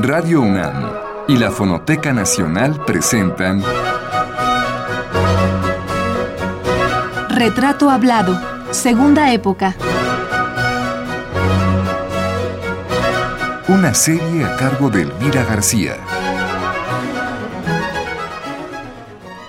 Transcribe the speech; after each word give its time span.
Radio 0.00 0.42
UNAM 0.42 0.92
y 1.26 1.36
la 1.38 1.50
Fonoteca 1.50 2.12
Nacional 2.12 2.84
presentan 2.84 3.64
Retrato 7.28 7.90
Hablado, 7.90 8.40
Segunda 8.70 9.32
Época. 9.32 9.74
Una 13.66 13.92
serie 13.92 14.44
a 14.44 14.54
cargo 14.54 14.88
de 14.88 15.02
Elvira 15.02 15.42
García. 15.42 15.96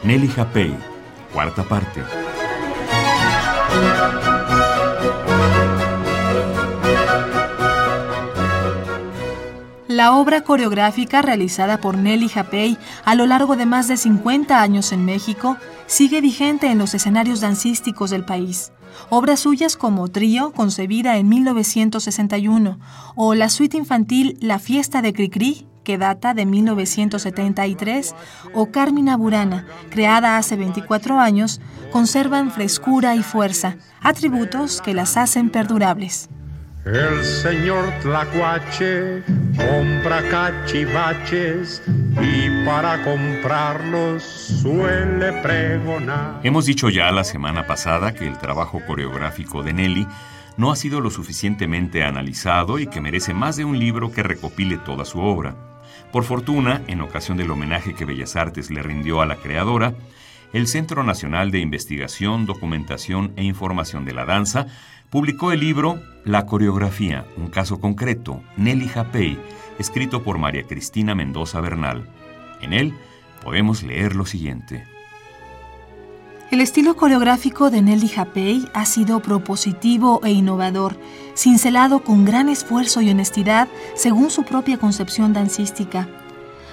Nelly 0.02 0.30
Japey, 0.30 0.76
cuarta 1.32 1.62
parte. 1.62 2.02
La 10.00 10.14
obra 10.14 10.46
coreográfica 10.46 11.22
realizada 11.22 11.82
por 11.82 11.98
Nelly 11.98 12.30
Japey 12.30 12.78
a 13.04 13.16
lo 13.16 13.26
largo 13.26 13.58
de 13.58 13.66
más 13.66 13.90
de 13.90 13.98
50 13.98 14.62
años 14.62 14.94
en 14.94 15.04
México 15.04 15.58
sigue 15.88 16.22
vigente 16.22 16.68
en 16.72 16.78
los 16.78 16.94
escenarios 16.94 17.42
dancísticos 17.42 18.10
del 18.10 18.24
país. 18.24 18.72
Obras 19.10 19.42
suyas 19.42 19.76
como 19.76 20.08
Trío, 20.08 20.54
concebida 20.54 21.18
en 21.18 21.28
1961, 21.28 22.80
o 23.18 23.36
la 23.36 23.50
suite 23.50 23.76
infantil 23.76 24.38
La 24.40 24.58
Fiesta 24.58 25.02
de 25.02 25.12
Cricri, 25.12 25.68
que 25.84 25.98
data 25.98 26.34
de 26.34 26.46
1973, 26.46 28.16
o 28.54 28.68
Carmina 28.72 29.18
Burana, 29.18 29.68
creada 29.90 30.38
hace 30.38 30.56
24 30.56 31.20
años, 31.20 31.60
conservan 31.92 32.52
frescura 32.52 33.16
y 33.16 33.22
fuerza, 33.22 33.76
atributos 34.00 34.80
que 34.80 34.94
las 34.94 35.18
hacen 35.18 35.50
perdurables. 35.50 36.30
El 36.86 37.26
señor 37.26 37.92
Tlacuache 38.02 39.22
compra 39.58 40.24
cachivaches 40.30 41.84
y 42.22 42.66
para 42.66 43.04
comprarlos 43.04 44.24
suele 44.24 45.34
pregonar. 45.42 46.40
Hemos 46.42 46.66
dicho 46.66 46.90
ya 46.90 47.12
la 47.12 47.26
semana 47.26 47.68
pasada 47.68 48.14
que 48.14 48.26
el 48.26 48.38
trabajo 48.38 48.82
coreográfico 48.88 49.62
de 49.62 49.74
Nelly 49.74 50.08
no 50.56 50.72
ha 50.72 50.78
sido 50.78 51.02
lo 51.02 51.10
suficientemente 51.10 52.04
analizado 52.04 52.80
y 52.80 52.88
que 52.88 53.02
merece 53.02 53.34
más 53.34 53.58
de 53.58 53.66
un 53.66 53.78
libro 53.78 54.14
que 54.14 54.24
recopile 54.24 54.78
toda 54.78 55.04
su 55.04 55.20
obra. 55.20 55.56
Por 56.14 56.24
fortuna, 56.24 56.82
en 56.88 57.02
ocasión 57.02 57.38
del 57.38 57.52
homenaje 57.52 57.94
que 57.94 58.06
Bellas 58.06 58.38
Artes 58.38 58.72
le 58.72 58.82
rindió 58.82 59.22
a 59.22 59.26
la 59.26 59.36
creadora, 59.36 59.96
el 60.54 60.68
Centro 60.68 61.04
Nacional 61.04 61.52
de 61.52 61.60
Investigación, 61.60 62.46
Documentación 62.46 63.34
e 63.36 63.44
Información 63.44 64.06
de 64.06 64.14
la 64.14 64.26
Danza 64.26 64.68
publicó 65.10 65.52
el 65.52 65.60
libro 65.60 66.00
La 66.24 66.46
coreografía, 66.46 67.26
un 67.38 67.48
caso 67.48 67.80
concreto, 67.80 68.44
Nelly 68.58 68.88
Japey, 68.88 69.40
escrito 69.80 70.24
por 70.24 70.38
María 70.38 70.64
Cristina 70.64 71.16
Mendoza 71.16 71.60
Bernal. 71.62 72.08
En 72.62 72.74
él 72.74 72.94
podemos 73.44 73.84
leer 73.84 74.16
lo 74.16 74.26
siguiente. 74.26 74.86
El 76.52 76.62
estilo 76.62 76.96
coreográfico 76.96 77.70
de 77.70 77.82
Nelly 77.82 78.08
Japey 78.08 78.68
ha 78.74 78.86
sido 78.86 79.20
propositivo 79.20 80.20
e 80.24 80.32
innovador, 80.32 81.00
cincelado 81.36 82.04
con 82.04 82.26
gran 82.26 82.50
esfuerzo 82.50 83.02
y 83.02 83.10
honestidad 83.10 83.68
según 83.96 84.32
su 84.32 84.44
propia 84.44 84.78
concepción 84.78 85.32
dancística. 85.32 86.08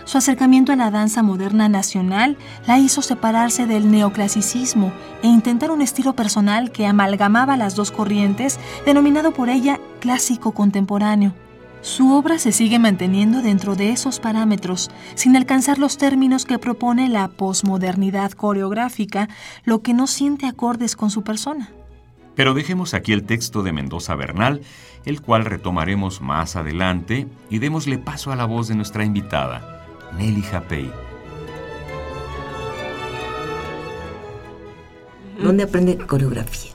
Su 0.06 0.18
acercamiento 0.18 0.72
a 0.72 0.76
la 0.76 0.92
danza 0.92 1.24
moderna 1.24 1.68
nacional 1.68 2.38
la 2.68 2.78
hizo 2.78 3.02
separarse 3.02 3.66
del 3.66 3.90
neoclasicismo 3.90 4.92
e 5.24 5.26
intentar 5.26 5.72
un 5.72 5.82
estilo 5.82 6.14
personal 6.14 6.70
que 6.70 6.86
amalgamaba 6.86 7.56
las 7.56 7.74
dos 7.74 7.90
corrientes, 7.90 8.60
denominado 8.86 9.32
por 9.32 9.48
ella 9.48 9.80
clásico 9.98 10.52
contemporáneo. 10.52 11.34
Su 11.80 12.12
obra 12.12 12.38
se 12.38 12.52
sigue 12.52 12.78
manteniendo 12.78 13.42
dentro 13.42 13.74
de 13.74 13.90
esos 13.90 14.20
parámetros, 14.20 14.92
sin 15.16 15.36
alcanzar 15.36 15.78
los 15.78 15.98
términos 15.98 16.44
que 16.44 16.60
propone 16.60 17.08
la 17.08 17.26
posmodernidad 17.26 18.30
coreográfica, 18.30 19.28
lo 19.64 19.82
que 19.82 19.92
no 19.92 20.06
siente 20.06 20.46
acordes 20.46 20.94
con 20.94 21.10
su 21.10 21.22
persona. 21.22 21.70
Pero 22.36 22.54
dejemos 22.54 22.94
aquí 22.94 23.12
el 23.12 23.24
texto 23.24 23.64
de 23.64 23.72
Mendoza 23.72 24.14
Bernal, 24.14 24.60
el 25.04 25.20
cual 25.20 25.46
retomaremos 25.46 26.20
más 26.20 26.54
adelante, 26.54 27.26
y 27.50 27.58
démosle 27.58 27.98
paso 27.98 28.30
a 28.30 28.36
la 28.36 28.44
voz 28.44 28.68
de 28.68 28.76
nuestra 28.76 29.04
invitada. 29.04 29.75
Nelly 30.18 30.42
Japey. 30.42 30.90
¿Dónde 35.42 35.64
aprende 35.64 35.96
coreografía? 35.98 36.72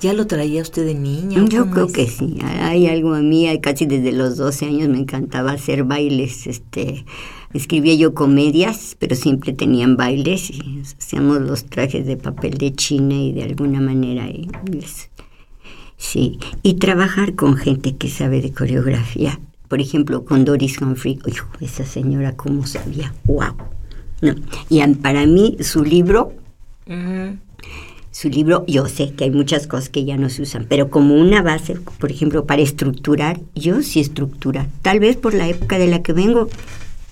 ¿Ya 0.00 0.12
lo 0.12 0.26
traía 0.26 0.62
usted 0.62 0.86
de 0.86 0.94
niña? 0.94 1.44
Yo 1.48 1.68
creo 1.70 1.88
que 1.88 2.06
sí. 2.06 2.38
Hay 2.42 2.86
algo 2.86 3.14
a 3.14 3.20
mí, 3.20 3.46
casi 3.60 3.84
desde 3.84 4.12
los 4.12 4.36
12 4.36 4.66
años 4.66 4.88
me 4.88 4.98
encantaba 4.98 5.52
hacer 5.52 5.84
bailes. 5.84 6.46
Este, 6.46 7.04
escribía 7.52 7.94
yo 7.94 8.14
comedias, 8.14 8.96
pero 8.98 9.16
siempre 9.16 9.52
tenían 9.52 9.96
bailes 9.96 10.50
y 10.50 10.82
hacíamos 10.98 11.40
los 11.40 11.64
trajes 11.64 12.06
de 12.06 12.16
papel 12.16 12.58
de 12.58 12.72
China 12.74 13.14
y 13.14 13.32
de 13.32 13.42
alguna 13.42 13.80
manera. 13.80 14.28
Y, 14.28 14.48
sí, 15.96 16.38
y 16.62 16.74
trabajar 16.74 17.34
con 17.34 17.56
gente 17.56 17.96
que 17.96 18.08
sabe 18.08 18.40
de 18.40 18.52
coreografía 18.52 19.40
por 19.68 19.80
ejemplo, 19.80 20.24
con 20.24 20.44
Doris 20.44 20.80
Humphrey, 20.80 21.18
esa 21.60 21.84
señora 21.84 22.36
cómo 22.36 22.66
sabía, 22.66 23.14
wow. 23.24 23.54
No. 24.20 24.34
Y 24.68 24.82
para 24.94 25.26
mí 25.26 25.56
su 25.60 25.84
libro, 25.84 26.32
su 28.10 28.28
libro, 28.28 28.64
yo 28.66 28.86
sé 28.86 29.12
que 29.12 29.24
hay 29.24 29.30
muchas 29.30 29.66
cosas 29.66 29.90
que 29.90 30.04
ya 30.04 30.16
no 30.16 30.28
se 30.28 30.42
usan, 30.42 30.66
pero 30.68 30.90
como 30.90 31.14
una 31.14 31.42
base, 31.42 31.76
por 32.00 32.10
ejemplo, 32.10 32.44
para 32.46 32.62
estructurar, 32.62 33.40
yo 33.54 33.82
sí 33.82 34.00
estructura, 34.00 34.68
tal 34.82 34.98
vez 34.98 35.16
por 35.16 35.34
la 35.34 35.48
época 35.48 35.78
de 35.78 35.86
la 35.86 36.02
que 36.02 36.12
vengo, 36.12 36.48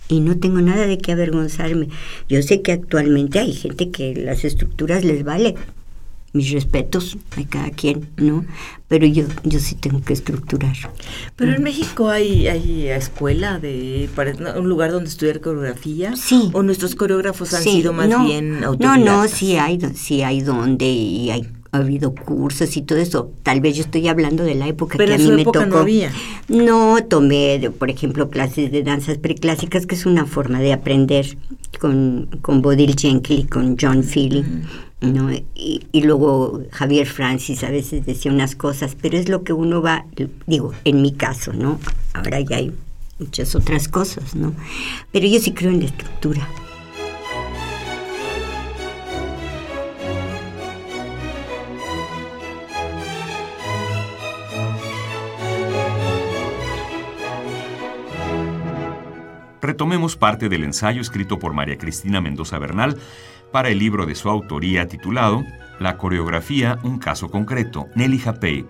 y 0.08 0.20
no 0.20 0.36
tengo 0.38 0.60
nada 0.60 0.86
de 0.86 0.98
qué 0.98 1.12
avergonzarme. 1.12 1.88
Yo 2.28 2.42
sé 2.42 2.62
que 2.62 2.72
actualmente 2.72 3.38
hay 3.38 3.52
gente 3.52 3.90
que 3.90 4.14
las 4.14 4.44
estructuras 4.44 5.04
les 5.04 5.24
vale, 5.24 5.56
mis 6.36 6.50
respetos 6.52 7.16
a 7.36 7.44
cada 7.48 7.70
quien, 7.70 8.08
¿no? 8.16 8.44
Pero 8.88 9.06
yo, 9.06 9.24
yo 9.42 9.58
sí 9.58 9.74
tengo 9.74 10.00
que 10.02 10.12
estructurar. 10.12 10.76
Pero 11.34 11.54
en 11.54 11.62
México 11.62 12.08
hay, 12.08 12.46
hay 12.46 12.88
escuela 12.88 13.58
de 13.58 14.08
un 14.56 14.68
lugar 14.68 14.92
donde 14.92 15.08
estudiar 15.08 15.40
coreografía. 15.40 16.14
Sí. 16.16 16.50
O 16.52 16.62
nuestros 16.62 16.94
coreógrafos 16.94 17.52
han 17.54 17.62
sido 17.62 17.92
más 17.92 18.08
bien 18.24 18.60
No, 18.60 18.96
no, 18.96 19.26
sí 19.28 19.56
hay, 19.56 19.80
sí 19.94 20.22
hay 20.22 20.40
donde 20.40 20.86
y 20.86 21.30
hay 21.30 21.48
ha 21.72 21.78
habido 21.78 22.14
cursos 22.14 22.76
y 22.76 22.82
todo 22.82 22.98
eso. 22.98 23.32
Tal 23.42 23.60
vez 23.60 23.76
yo 23.76 23.82
estoy 23.82 24.08
hablando 24.08 24.44
de 24.44 24.54
la 24.54 24.68
época 24.68 24.98
que 24.98 25.14
a 25.14 25.18
mí 25.18 25.30
me 25.30 25.44
tocó. 25.44 25.66
No, 25.66 25.78
había. 25.78 26.10
no 26.48 26.98
tomé, 27.08 27.70
por 27.78 27.90
ejemplo, 27.90 28.30
clases 28.30 28.70
de 28.70 28.82
danzas 28.82 29.18
preclásicas, 29.18 29.86
que 29.86 29.94
es 29.94 30.06
una 30.06 30.26
forma 30.26 30.60
de 30.60 30.72
aprender 30.72 31.36
con, 31.78 32.28
con 32.42 32.62
Bodil 32.62 32.96
Jenkins 32.96 33.44
y 33.44 33.46
con 33.46 33.76
John 33.80 34.02
Feely. 34.02 34.44
¿No? 35.00 35.30
Y, 35.32 35.86
y, 35.92 36.02
luego 36.02 36.62
Javier 36.72 37.06
Francis 37.06 37.62
a 37.64 37.70
veces 37.70 38.06
decía 38.06 38.32
unas 38.32 38.56
cosas, 38.56 38.96
pero 39.00 39.18
es 39.18 39.28
lo 39.28 39.44
que 39.44 39.52
uno 39.52 39.82
va, 39.82 40.06
digo, 40.46 40.72
en 40.84 41.02
mi 41.02 41.12
caso, 41.12 41.52
¿no? 41.52 41.78
Ahora 42.14 42.40
ya 42.40 42.56
hay 42.56 42.72
muchas 43.18 43.54
otras 43.54 43.88
cosas, 43.88 44.34
¿no? 44.34 44.54
Pero 45.12 45.26
yo 45.26 45.38
sí 45.40 45.52
creo 45.52 45.70
en 45.70 45.80
la 45.80 45.86
estructura. 45.86 46.48
Retomemos 59.76 60.16
parte 60.16 60.48
del 60.48 60.64
ensayo 60.64 61.02
escrito 61.02 61.38
por 61.38 61.52
María 61.52 61.76
Cristina 61.76 62.22
Mendoza 62.22 62.58
Bernal 62.58 62.96
para 63.52 63.68
el 63.68 63.78
libro 63.78 64.06
de 64.06 64.14
su 64.14 64.30
autoría 64.30 64.88
titulado 64.88 65.44
La 65.78 65.98
coreografía, 65.98 66.78
un 66.82 66.98
caso 66.98 67.30
concreto, 67.30 67.84
Nelly 67.94 68.18
Japey. 68.18 68.64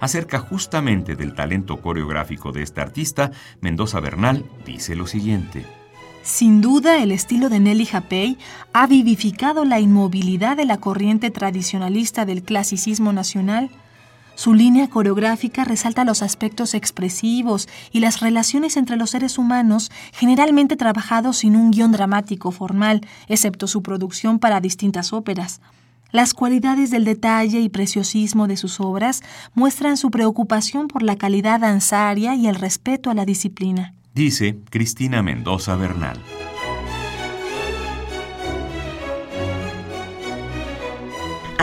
Acerca 0.00 0.40
justamente 0.40 1.14
del 1.14 1.36
talento 1.36 1.80
coreográfico 1.80 2.50
de 2.50 2.62
esta 2.62 2.82
artista, 2.82 3.30
Mendoza 3.60 4.00
Bernal 4.00 4.44
dice 4.66 4.96
lo 4.96 5.06
siguiente. 5.06 5.64
Sin 6.24 6.60
duda, 6.60 7.00
el 7.00 7.12
estilo 7.12 7.48
de 7.48 7.60
Nelly 7.60 7.86
Japey 7.86 8.36
ha 8.72 8.88
vivificado 8.88 9.64
la 9.64 9.78
inmovilidad 9.78 10.56
de 10.56 10.64
la 10.64 10.78
corriente 10.78 11.30
tradicionalista 11.30 12.24
del 12.24 12.42
clasicismo 12.42 13.12
nacional 13.12 13.70
su 14.42 14.54
línea 14.54 14.88
coreográfica 14.88 15.62
resalta 15.62 16.02
los 16.02 16.20
aspectos 16.20 16.74
expresivos 16.74 17.68
y 17.92 18.00
las 18.00 18.18
relaciones 18.18 18.76
entre 18.76 18.96
los 18.96 19.10
seres 19.10 19.38
humanos, 19.38 19.92
generalmente 20.12 20.76
trabajados 20.76 21.36
sin 21.36 21.54
un 21.54 21.70
guion 21.70 21.92
dramático 21.92 22.50
formal, 22.50 23.06
excepto 23.28 23.68
su 23.68 23.84
producción 23.84 24.40
para 24.40 24.60
distintas 24.60 25.12
óperas. 25.12 25.60
Las 26.10 26.34
cualidades 26.34 26.90
del 26.90 27.04
detalle 27.04 27.60
y 27.60 27.68
preciosismo 27.68 28.48
de 28.48 28.56
sus 28.56 28.80
obras 28.80 29.22
muestran 29.54 29.96
su 29.96 30.10
preocupación 30.10 30.88
por 30.88 31.04
la 31.04 31.14
calidad 31.14 31.60
danzaria 31.60 32.34
y 32.34 32.48
el 32.48 32.56
respeto 32.56 33.10
a 33.10 33.14
la 33.14 33.24
disciplina. 33.24 33.94
Dice 34.12 34.58
Cristina 34.70 35.22
Mendoza 35.22 35.76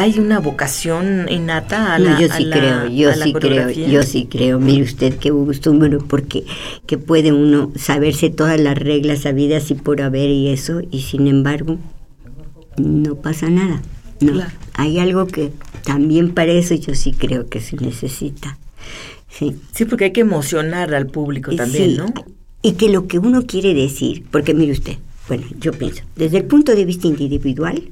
hay 0.01 0.19
una 0.19 0.39
vocación 0.39 1.27
innata 1.29 1.93
a 1.95 1.99
la 1.99 2.11
No, 2.11 2.21
yo 2.21 2.27
sí 2.27 2.43
a 2.43 2.45
la- 2.47 2.55
creo, 2.57 2.87
yo 2.89 3.13
sí 3.13 3.33
creo, 3.33 3.69
yo 3.69 4.03
sí 4.03 4.27
creo. 4.29 4.59
Mire 4.59 4.83
usted 4.83 5.15
qué 5.17 5.29
gusto, 5.31 5.73
bueno, 5.73 5.99
porque 6.07 6.45
que 6.85 6.97
puede 6.97 7.31
uno 7.31 7.71
saberse 7.75 8.29
todas 8.29 8.59
las 8.59 8.77
reglas 8.77 9.25
habidas 9.25 9.69
y 9.71 9.75
por 9.75 10.01
haber 10.01 10.29
y 10.29 10.49
eso, 10.49 10.81
y 10.91 11.01
sin 11.01 11.27
embargo 11.27 11.77
no 12.77 13.15
pasa 13.15 13.49
nada. 13.49 13.81
No, 14.21 14.33
Claro. 14.33 14.51
hay 14.73 14.99
algo 14.99 15.27
que 15.27 15.51
también 15.83 16.31
para 16.33 16.51
eso 16.51 16.75
yo 16.75 16.93
sí 16.95 17.11
creo 17.13 17.47
que 17.47 17.59
se 17.61 17.75
necesita. 17.77 18.57
Sí. 19.29 19.55
Sí, 19.73 19.85
porque 19.85 20.05
hay 20.05 20.11
que 20.11 20.21
emocionar 20.21 20.93
al 20.93 21.07
público 21.07 21.55
también, 21.55 21.91
Sí, 21.91 21.97
¿no? 21.97 22.05
Y 22.61 22.73
que 22.73 22.89
lo 22.89 23.07
que 23.07 23.19
uno 23.19 23.45
quiere 23.45 23.73
decir, 23.73 24.23
porque 24.31 24.53
mire 24.53 24.71
usted, 24.73 24.97
bueno, 25.27 25.43
yo 25.59 25.71
pienso, 25.71 26.03
desde 26.15 26.37
el 26.37 26.45
punto 26.45 26.75
de 26.75 26.83
vista 26.85 27.07
individual, 27.07 27.83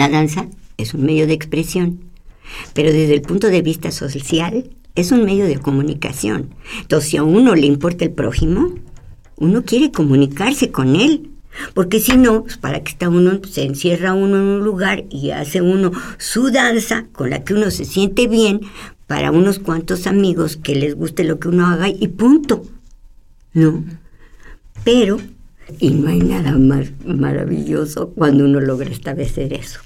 la 0.00 0.08
danza 0.08 0.48
es 0.78 0.94
un 0.94 1.04
medio 1.04 1.26
de 1.26 1.34
expresión, 1.34 2.00
pero 2.72 2.90
desde 2.90 3.12
el 3.12 3.20
punto 3.20 3.48
de 3.48 3.60
vista 3.60 3.90
social 3.90 4.70
es 4.94 5.12
un 5.12 5.26
medio 5.26 5.44
de 5.44 5.58
comunicación. 5.58 6.54
Entonces, 6.80 7.10
si 7.10 7.16
a 7.18 7.22
uno 7.22 7.54
le 7.54 7.66
importa 7.66 8.06
el 8.06 8.12
prójimo, 8.12 8.74
uno 9.36 9.62
quiere 9.62 9.92
comunicarse 9.92 10.70
con 10.70 10.96
él. 10.96 11.28
Porque 11.74 12.00
si 12.00 12.16
no, 12.16 12.44
pues, 12.44 12.56
para 12.56 12.82
que 12.82 12.92
está 12.92 13.10
uno, 13.10 13.40
se 13.46 13.64
encierra 13.64 14.14
uno 14.14 14.36
en 14.36 14.42
un 14.42 14.64
lugar 14.64 15.04
y 15.10 15.32
hace 15.32 15.60
uno 15.60 15.92
su 16.16 16.50
danza 16.50 17.06
con 17.12 17.28
la 17.28 17.44
que 17.44 17.52
uno 17.52 17.70
se 17.70 17.84
siente 17.84 18.26
bien 18.26 18.60
para 19.06 19.32
unos 19.32 19.58
cuantos 19.58 20.06
amigos 20.06 20.56
que 20.56 20.76
les 20.76 20.94
guste 20.94 21.24
lo 21.24 21.38
que 21.38 21.48
uno 21.48 21.66
haga 21.66 21.88
y 21.90 22.08
punto. 22.08 22.62
¿No? 23.52 23.84
Pero, 24.82 25.18
y 25.78 25.90
no 25.90 26.08
hay 26.08 26.20
nada 26.20 26.56
más 26.56 26.86
maravilloso 27.04 28.10
cuando 28.14 28.44
uno 28.44 28.60
logra 28.60 28.88
establecer 28.88 29.52
eso. 29.52 29.80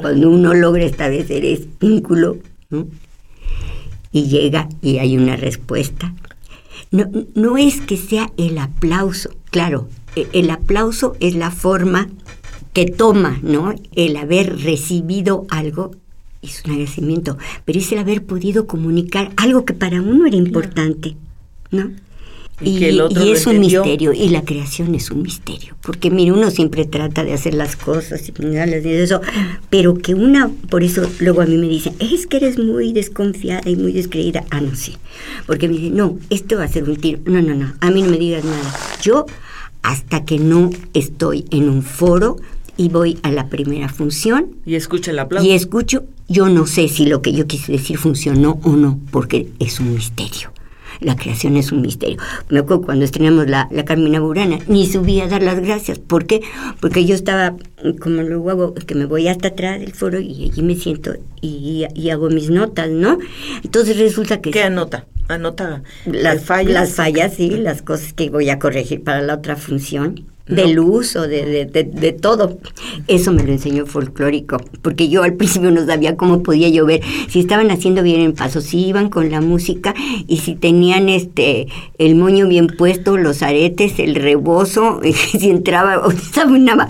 Cuando 0.00 0.30
uno 0.30 0.54
logra 0.54 0.84
establecer 0.84 1.44
ese 1.44 1.68
vínculo, 1.80 2.38
¿no? 2.70 2.86
Y 4.12 4.28
llega 4.28 4.68
y 4.82 4.98
hay 4.98 5.16
una 5.16 5.36
respuesta. 5.36 6.14
No, 6.90 7.06
no 7.34 7.56
es 7.56 7.80
que 7.80 7.96
sea 7.96 8.30
el 8.36 8.58
aplauso, 8.58 9.30
claro, 9.50 9.88
e- 10.16 10.28
el 10.32 10.50
aplauso 10.50 11.16
es 11.20 11.34
la 11.34 11.50
forma 11.50 12.08
que 12.72 12.86
toma, 12.86 13.38
¿no? 13.42 13.74
El 13.94 14.16
haber 14.16 14.62
recibido 14.62 15.46
algo 15.50 15.92
es 16.42 16.62
un 16.64 16.72
agradecimiento, 16.72 17.38
pero 17.64 17.78
es 17.78 17.90
el 17.92 17.98
haber 17.98 18.24
podido 18.24 18.66
comunicar 18.66 19.32
algo 19.36 19.64
que 19.64 19.74
para 19.74 20.00
uno 20.02 20.26
era 20.26 20.36
importante, 20.36 21.16
¿no? 21.70 21.90
Y 22.60 22.78
que 22.78 22.90
el 22.90 23.00
otro 23.00 23.20
y 23.22 23.28
lo 23.28 23.34
es 23.34 23.46
un 23.46 23.58
misterio, 23.58 24.12
y 24.12 24.28
la 24.28 24.42
creación 24.44 24.94
es 24.94 25.10
un 25.10 25.22
misterio, 25.22 25.74
porque 25.82 26.10
mire, 26.10 26.30
uno 26.30 26.50
siempre 26.50 26.84
trata 26.84 27.24
de 27.24 27.32
hacer 27.32 27.54
las 27.54 27.74
cosas 27.74 28.28
y 28.28 28.32
y 28.32 28.88
eso, 28.92 29.20
pero 29.70 29.94
que 29.94 30.14
una, 30.14 30.50
por 30.70 30.84
eso 30.84 31.02
luego 31.18 31.40
a 31.40 31.46
mí 31.46 31.56
me 31.56 31.68
dicen, 31.68 31.94
es 31.98 32.28
que 32.28 32.36
eres 32.36 32.58
muy 32.58 32.92
desconfiada 32.92 33.68
y 33.68 33.74
muy 33.74 33.92
descreída, 33.92 34.44
ah, 34.50 34.60
no 34.60 34.76
sé, 34.76 34.92
porque 35.46 35.66
me 35.66 35.74
dicen, 35.74 35.96
no, 35.96 36.16
esto 36.30 36.56
va 36.56 36.64
a 36.64 36.68
ser 36.68 36.84
un 36.84 36.96
tiro, 36.96 37.18
no, 37.24 37.42
no, 37.42 37.54
no, 37.54 37.74
a 37.80 37.90
mí 37.90 38.02
no 38.02 38.10
me 38.10 38.18
digas 38.18 38.44
nada, 38.44 38.72
yo 39.02 39.26
hasta 39.82 40.24
que 40.24 40.38
no 40.38 40.70
estoy 40.94 41.46
en 41.50 41.68
un 41.68 41.82
foro 41.82 42.36
y 42.76 42.88
voy 42.88 43.18
a 43.22 43.30
la 43.30 43.48
primera 43.48 43.88
función, 43.88 44.46
Y 44.64 44.76
escucha 44.76 45.10
el 45.10 45.18
aplauso. 45.18 45.48
y 45.48 45.52
escucho, 45.52 46.04
yo 46.28 46.48
no 46.48 46.66
sé 46.66 46.88
si 46.88 47.06
lo 47.06 47.20
que 47.20 47.32
yo 47.32 47.46
quise 47.46 47.72
decir 47.72 47.98
funcionó 47.98 48.58
o 48.62 48.76
no, 48.76 48.98
porque 49.10 49.48
es 49.58 49.80
un 49.80 49.94
misterio. 49.94 50.53
La 51.00 51.16
creación 51.16 51.56
es 51.56 51.72
un 51.72 51.82
misterio. 51.82 52.18
Me 52.48 52.60
acuerdo 52.60 52.82
cuando 52.82 53.04
estrenamos 53.04 53.48
la, 53.48 53.68
la 53.70 53.84
Carmina 53.84 54.20
Burana, 54.20 54.58
ni 54.66 54.86
subí 54.86 55.20
a 55.20 55.28
dar 55.28 55.42
las 55.42 55.60
gracias. 55.60 55.98
¿Por 55.98 56.26
qué? 56.26 56.42
Porque 56.80 57.04
yo 57.04 57.14
estaba, 57.14 57.56
como 58.00 58.22
luego 58.22 58.50
hago, 58.50 58.74
que 58.74 58.94
me 58.94 59.06
voy 59.06 59.28
hasta 59.28 59.48
atrás 59.48 59.80
del 59.80 59.92
foro 59.92 60.20
y 60.20 60.50
allí 60.50 60.62
me 60.62 60.74
siento 60.76 61.14
y, 61.40 61.86
y 61.94 62.10
hago 62.10 62.30
mis 62.30 62.50
notas, 62.50 62.90
¿no? 62.90 63.18
Entonces 63.62 63.98
resulta 63.98 64.40
que... 64.40 64.50
¿Qué 64.50 64.62
anota? 64.62 65.06
Anota 65.28 65.82
Las 66.04 66.44
fallas. 66.44 66.72
Las 66.72 66.92
fallas, 66.92 67.34
sí, 67.34 67.50
las 67.50 67.82
cosas 67.82 68.12
que 68.12 68.28
voy 68.30 68.50
a 68.50 68.58
corregir 68.58 69.02
para 69.02 69.22
la 69.22 69.34
otra 69.34 69.56
función. 69.56 70.33
De 70.46 70.66
No. 70.66 70.72
luz 70.74 71.16
o 71.16 71.22
de, 71.22 71.44
de, 71.46 71.64
de- 71.64 71.84
de 71.84 72.12
todo. 72.12 72.58
Eso 73.08 73.32
me 73.32 73.42
lo 73.44 73.50
enseñó 73.52 73.86
folclórico, 73.86 74.58
porque 74.82 75.08
yo 75.08 75.22
al 75.22 75.32
principio 75.38 75.70
no 75.70 75.86
sabía 75.86 76.16
cómo 76.16 76.42
podía 76.42 76.68
yo 76.68 76.84
ver 76.84 77.00
si 77.28 77.40
estaban 77.40 77.70
haciendo 77.70 78.02
bien 78.02 78.20
el 78.20 78.34
paso, 78.34 78.60
si 78.60 78.86
iban 78.86 79.08
con 79.08 79.30
la 79.30 79.40
música 79.40 79.94
y 80.26 80.38
si 80.38 80.54
tenían 80.54 81.08
este 81.08 81.68
el 81.98 82.14
moño 82.16 82.46
bien 82.46 82.66
puesto, 82.66 83.16
los 83.16 83.42
aretes, 83.42 83.98
el 83.98 84.14
rebozo, 84.16 85.00
si 85.38 85.48
entraba 85.48 86.02
o 86.06 86.12
nada. 86.58 86.88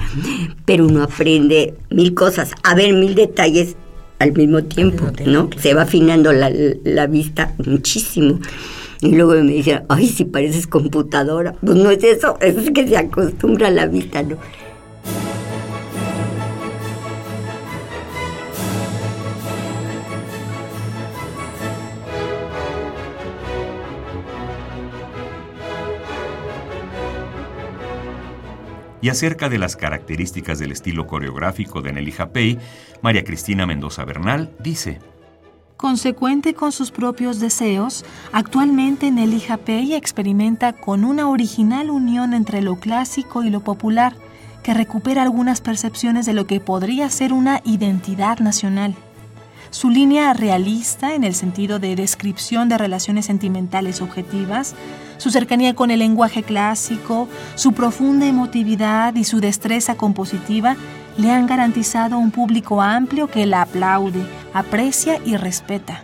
Pero 0.65 0.87
uno 0.87 1.03
aprende 1.05 1.75
mil 1.91 2.15
cosas, 2.15 2.51
a 2.65 2.75
ver 2.75 2.93
mil 2.93 3.15
detalles 3.15 3.77
al 4.19 4.33
mismo 4.33 4.65
tiempo, 4.65 5.05
mismo 5.05 5.13
tiempo, 5.13 5.31
¿no? 5.31 5.51
Se 5.61 5.75
va 5.75 5.83
afinando 5.83 6.33
la, 6.33 6.51
la 6.85 7.07
vista 7.07 7.53
muchísimo. 7.65 8.41
Y 9.05 9.15
luego 9.15 9.35
me 9.35 9.53
dijeron, 9.53 9.85
ay, 9.91 10.09
si 10.09 10.25
pareces 10.25 10.67
computadora. 10.67 11.53
Pues 11.61 11.77
no 11.77 11.91
es 11.91 12.03
eso, 12.03 12.39
es 12.41 12.71
que 12.71 12.89
se 12.89 12.97
acostumbra 12.97 13.69
a 13.69 13.71
la 13.71 13.87
vista, 13.87 14.23
¿no? 14.23 14.39
Y 29.03 29.11
acerca 29.11 29.51
de 29.51 29.59
las 29.59 29.77
características 29.77 30.59
del 30.59 30.73
estilo 30.73 31.07
coreográfico 31.07 31.83
de 31.83 31.93
Nelly 31.93 32.13
Japey, 32.13 32.59
María 33.03 33.23
Cristina 33.23 33.67
Mendoza 33.67 34.07
Bernal 34.07 34.51
dice, 34.61 34.99
Consecuente 35.77 36.55
con 36.55 36.71
sus 36.71 36.93
propios 36.93 37.41
deseos, 37.41 38.05
actualmente 38.33 39.11
Nelly 39.11 39.41
Japey 39.41 39.95
experimenta 39.95 40.73
con 40.73 41.05
una 41.05 41.29
original 41.29 41.91
unión 41.91 42.33
entre 42.33 42.63
lo 42.63 42.77
clásico 42.77 43.43
y 43.43 43.51
lo 43.51 43.61
popular, 43.61 44.15
que 44.63 44.73
recupera 44.73 45.23
algunas 45.23 45.61
percepciones 45.61 46.27
de 46.27 46.33
lo 46.33 46.47
que 46.47 46.61
podría 46.61 47.11
ser 47.11 47.33
una 47.33 47.61
identidad 47.65 48.39
nacional. 48.39 48.95
Su 49.71 49.91
línea 49.91 50.33
realista 50.33 51.17
en 51.17 51.25
el 51.25 51.35
sentido 51.35 51.81
de 51.81 51.97
descripción 51.97 52.69
de 52.69 52.79
relaciones 52.79 53.27
sentimentales 53.27 54.01
objetivas, 54.01 54.77
su 55.19 55.31
cercanía 55.31 55.75
con 55.75 55.91
el 55.91 55.99
lenguaje 55.99 56.45
clásico, 56.45 57.29
su 57.57 57.73
profunda 57.73 58.27
emotividad 58.27 59.17
y 59.17 59.25
su 59.25 59.41
destreza 59.41 59.97
compositiva 59.97 60.77
le 61.17 61.31
han 61.31 61.47
garantizado 61.47 62.19
un 62.19 62.31
público 62.31 62.83
amplio 62.83 63.29
que 63.29 63.47
la 63.47 63.63
aplaude, 63.63 64.23
aprecia 64.53 65.21
y 65.25 65.37
respeta. 65.37 66.03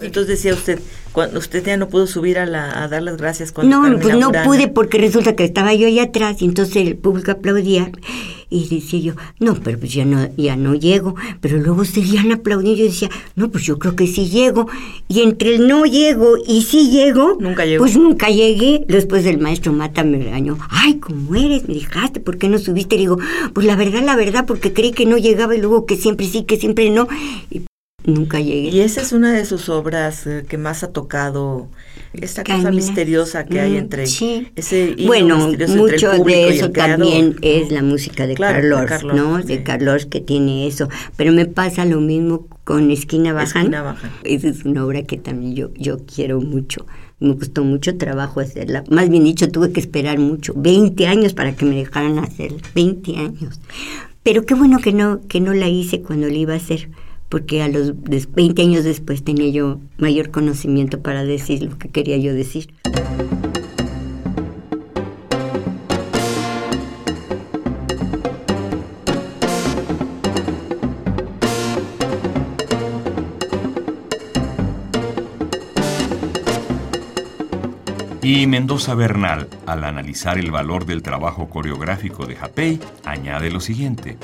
Entonces 0.00 0.36
decía 0.36 0.54
usted, 0.54 0.80
cuando 1.12 1.38
usted 1.38 1.64
ya 1.64 1.76
no 1.76 1.88
pudo 1.88 2.06
subir 2.06 2.38
a, 2.38 2.46
la, 2.46 2.82
a 2.82 2.88
dar 2.88 3.02
las 3.02 3.16
gracias 3.16 3.52
cuando 3.52 3.80
No, 3.80 3.98
pues 3.98 4.16
no 4.16 4.32
pude 4.44 4.68
porque 4.68 4.98
resulta 4.98 5.34
que 5.34 5.44
estaba 5.44 5.72
yo 5.74 5.86
allá 5.86 6.04
atrás 6.04 6.42
y 6.42 6.44
entonces 6.44 6.76
el 6.76 6.96
público 6.96 7.30
aplaudía 7.30 7.90
y 8.50 8.68
decía 8.68 9.00
yo, 9.00 9.14
no, 9.40 9.54
pero 9.54 9.78
pues 9.78 9.92
ya 9.92 10.04
no, 10.04 10.28
ya 10.36 10.56
no 10.56 10.74
llego. 10.74 11.14
Pero 11.40 11.58
luego 11.58 11.84
seguían 11.84 12.32
aplaudiendo 12.32 12.78
yo 12.78 12.84
decía, 12.84 13.10
no, 13.36 13.50
pues 13.50 13.64
yo 13.64 13.78
creo 13.78 13.96
que 13.96 14.06
sí 14.06 14.28
llego. 14.28 14.68
Y 15.08 15.20
entre 15.20 15.56
el 15.56 15.68
no 15.68 15.84
llego 15.84 16.36
y 16.46 16.62
sí 16.62 16.90
llego, 16.90 17.36
Nunca 17.40 17.64
llegó. 17.64 17.82
pues 17.84 17.96
nunca 17.96 18.28
llegué. 18.28 18.84
Después 18.88 19.24
el 19.26 19.38
maestro 19.38 19.72
Mata 19.72 20.04
me 20.04 20.18
regañó, 20.18 20.58
ay, 20.70 20.94
¿cómo 20.98 21.34
eres? 21.34 21.68
Me 21.68 21.74
dejaste, 21.74 22.20
¿por 22.20 22.38
qué 22.38 22.48
no 22.48 22.58
subiste? 22.58 22.96
Le 22.96 23.02
digo, 23.02 23.18
pues 23.52 23.66
la 23.66 23.76
verdad, 23.76 24.02
la 24.02 24.16
verdad, 24.16 24.44
porque 24.46 24.72
creí 24.72 24.92
que 24.92 25.06
no 25.06 25.18
llegaba 25.18 25.54
y 25.54 25.60
luego 25.60 25.86
que 25.86 25.96
siempre 25.96 26.26
sí, 26.26 26.44
que 26.44 26.56
siempre 26.56 26.90
no. 26.90 27.08
Y 27.50 27.62
nunca 28.04 28.40
llegué. 28.40 28.68
Y 28.70 28.80
esa 28.80 29.00
es 29.00 29.12
una 29.12 29.32
de 29.32 29.44
sus 29.44 29.68
obras 29.68 30.26
eh, 30.26 30.44
que 30.48 30.58
más 30.58 30.82
ha 30.82 30.92
tocado 30.92 31.68
esta 32.20 32.44
cosa 32.44 32.70
misteriosa 32.70 33.44
que 33.44 33.60
hay 33.60 33.72
Mm, 33.72 33.76
entre 33.76 34.06
sí. 34.06 34.48
ese 34.56 34.94
bueno 35.06 35.48
entre 35.50 35.66
mucho 35.68 36.12
el 36.12 36.22
de 36.24 36.48
eso 36.48 36.70
también 36.70 37.36
es 37.42 37.70
la 37.72 37.82
música 37.82 38.26
de 38.26 38.34
Claro, 38.34 38.80
de 38.80 38.86
Carlos, 38.86 39.14
no 39.16 39.40
sí. 39.42 39.48
de 39.48 39.62
Carlos 39.62 40.06
que 40.06 40.20
tiene 40.20 40.66
eso. 40.66 40.88
Pero 41.16 41.32
me 41.32 41.46
pasa 41.46 41.84
lo 41.84 42.00
mismo 42.00 42.46
con 42.64 42.90
Esquina 42.90 43.32
Bajan 43.32 43.62
Esquina 43.64 43.82
Bajan. 43.82 44.10
esa 44.24 44.48
es 44.48 44.64
una 44.64 44.84
obra 44.86 45.02
que 45.02 45.16
también 45.18 45.54
yo 45.54 45.70
yo 45.74 45.98
quiero 46.06 46.40
mucho. 46.40 46.86
Me 47.20 47.36
costó 47.36 47.64
mucho 47.64 47.96
trabajo 47.96 48.40
hacerla. 48.40 48.84
Más 48.90 49.08
bien 49.08 49.24
dicho 49.24 49.48
tuve 49.48 49.72
que 49.72 49.80
esperar 49.80 50.18
mucho. 50.18 50.52
20 50.56 51.06
años 51.06 51.32
para 51.32 51.54
que 51.56 51.64
me 51.64 51.76
dejaran 51.76 52.18
hacerla. 52.18 52.58
20 52.74 53.16
años. 53.16 53.60
Pero 54.22 54.44
qué 54.46 54.54
bueno 54.54 54.78
que 54.80 54.92
no 54.92 55.20
que 55.28 55.40
no 55.40 55.52
la 55.54 55.68
hice 55.68 56.00
cuando 56.02 56.26
la 56.26 56.34
iba 56.34 56.54
a 56.54 56.56
hacer 56.56 56.88
porque 57.28 57.62
a 57.62 57.68
los 57.68 58.00
des- 58.04 58.30
20 58.32 58.62
años 58.62 58.84
después 58.84 59.22
tenía 59.24 59.48
yo 59.50 59.80
mayor 59.98 60.30
conocimiento 60.30 61.00
para 61.00 61.24
decir 61.24 61.62
lo 61.62 61.78
que 61.78 61.88
quería 61.88 62.16
yo 62.18 62.32
decir. 62.34 62.72
Y 78.22 78.46
Mendoza 78.46 78.94
Bernal, 78.94 79.48
al 79.66 79.84
analizar 79.84 80.38
el 80.38 80.50
valor 80.50 80.86
del 80.86 81.02
trabajo 81.02 81.48
coreográfico 81.50 82.26
de 82.26 82.36
Japey, 82.36 82.80
añade 83.04 83.50
lo 83.50 83.60
siguiente. 83.60 84.16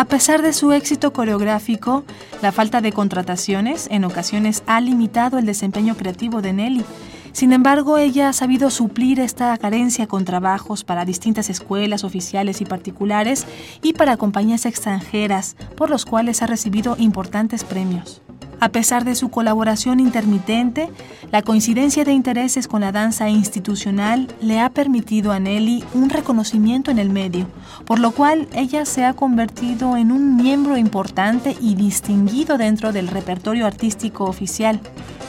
A 0.00 0.06
pesar 0.06 0.40
de 0.40 0.54
su 0.54 0.72
éxito 0.72 1.12
coreográfico, 1.12 2.04
la 2.40 2.52
falta 2.52 2.80
de 2.80 2.90
contrataciones 2.90 3.86
en 3.90 4.06
ocasiones 4.06 4.62
ha 4.66 4.80
limitado 4.80 5.36
el 5.36 5.44
desempeño 5.44 5.94
creativo 5.94 6.40
de 6.40 6.54
Nelly. 6.54 6.86
Sin 7.32 7.52
embargo, 7.52 7.98
ella 7.98 8.30
ha 8.30 8.32
sabido 8.32 8.70
suplir 8.70 9.20
esta 9.20 9.54
carencia 9.58 10.06
con 10.06 10.24
trabajos 10.24 10.84
para 10.84 11.04
distintas 11.04 11.50
escuelas 11.50 12.02
oficiales 12.02 12.62
y 12.62 12.64
particulares 12.64 13.46
y 13.82 13.92
para 13.92 14.16
compañías 14.16 14.64
extranjeras, 14.64 15.54
por 15.76 15.90
los 15.90 16.06
cuales 16.06 16.40
ha 16.40 16.46
recibido 16.46 16.96
importantes 16.98 17.62
premios. 17.62 18.22
A 18.60 18.68
pesar 18.68 19.06
de 19.06 19.14
su 19.14 19.30
colaboración 19.30 20.00
intermitente, 20.00 20.90
la 21.32 21.40
coincidencia 21.40 22.04
de 22.04 22.12
intereses 22.12 22.68
con 22.68 22.82
la 22.82 22.92
danza 22.92 23.30
institucional 23.30 24.28
le 24.42 24.60
ha 24.60 24.68
permitido 24.68 25.32
a 25.32 25.40
Nelly 25.40 25.82
un 25.94 26.10
reconocimiento 26.10 26.90
en 26.90 26.98
el 26.98 27.08
medio, 27.08 27.46
por 27.86 27.98
lo 27.98 28.10
cual 28.10 28.48
ella 28.52 28.84
se 28.84 29.06
ha 29.06 29.14
convertido 29.14 29.96
en 29.96 30.12
un 30.12 30.36
miembro 30.36 30.76
importante 30.76 31.56
y 31.58 31.74
distinguido 31.74 32.58
dentro 32.58 32.92
del 32.92 33.08
repertorio 33.08 33.66
artístico 33.66 34.24
oficial. 34.24 34.80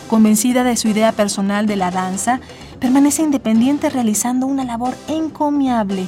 Convencida 0.09 0.65
de 0.65 0.75
su 0.75 0.89
idea 0.89 1.13
personal 1.13 1.67
de 1.67 1.77
la 1.77 1.89
danza, 1.89 2.41
permanece 2.81 3.23
independiente 3.23 3.89
realizando 3.89 4.45
una 4.45 4.65
labor 4.65 4.93
encomiable 5.07 6.05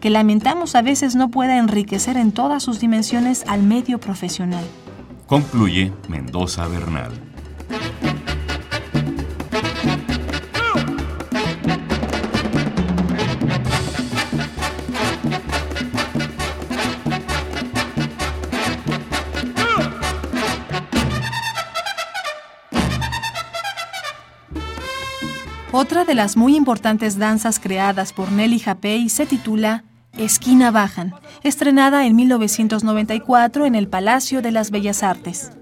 que 0.00 0.10
lamentamos 0.10 0.74
a 0.74 0.82
veces 0.82 1.16
no 1.16 1.30
pueda 1.30 1.56
enriquecer 1.56 2.18
en 2.18 2.32
todas 2.32 2.62
sus 2.62 2.80
dimensiones 2.80 3.44
al 3.46 3.62
medio 3.62 3.98
profesional. 3.98 4.64
Concluye 5.26 5.92
Mendoza 6.08 6.68
Bernal. 6.68 7.10
Otra 25.72 26.04
de 26.04 26.14
las 26.14 26.36
muy 26.36 26.54
importantes 26.56 27.18
danzas 27.18 27.58
creadas 27.58 28.12
por 28.12 28.30
Nelly 28.30 28.60
Japey 28.60 29.08
se 29.08 29.26
titula 29.26 29.82
Esquina 30.16 30.70
Bajan, 30.70 31.14
estrenada 31.46 32.06
en 32.06 32.16
1994 32.16 33.66
en 33.66 33.74
el 33.74 33.88
Palacio 33.88 34.42
de 34.42 34.50
las 34.50 34.70
Bellas 34.70 35.02
Artes. 35.02 35.52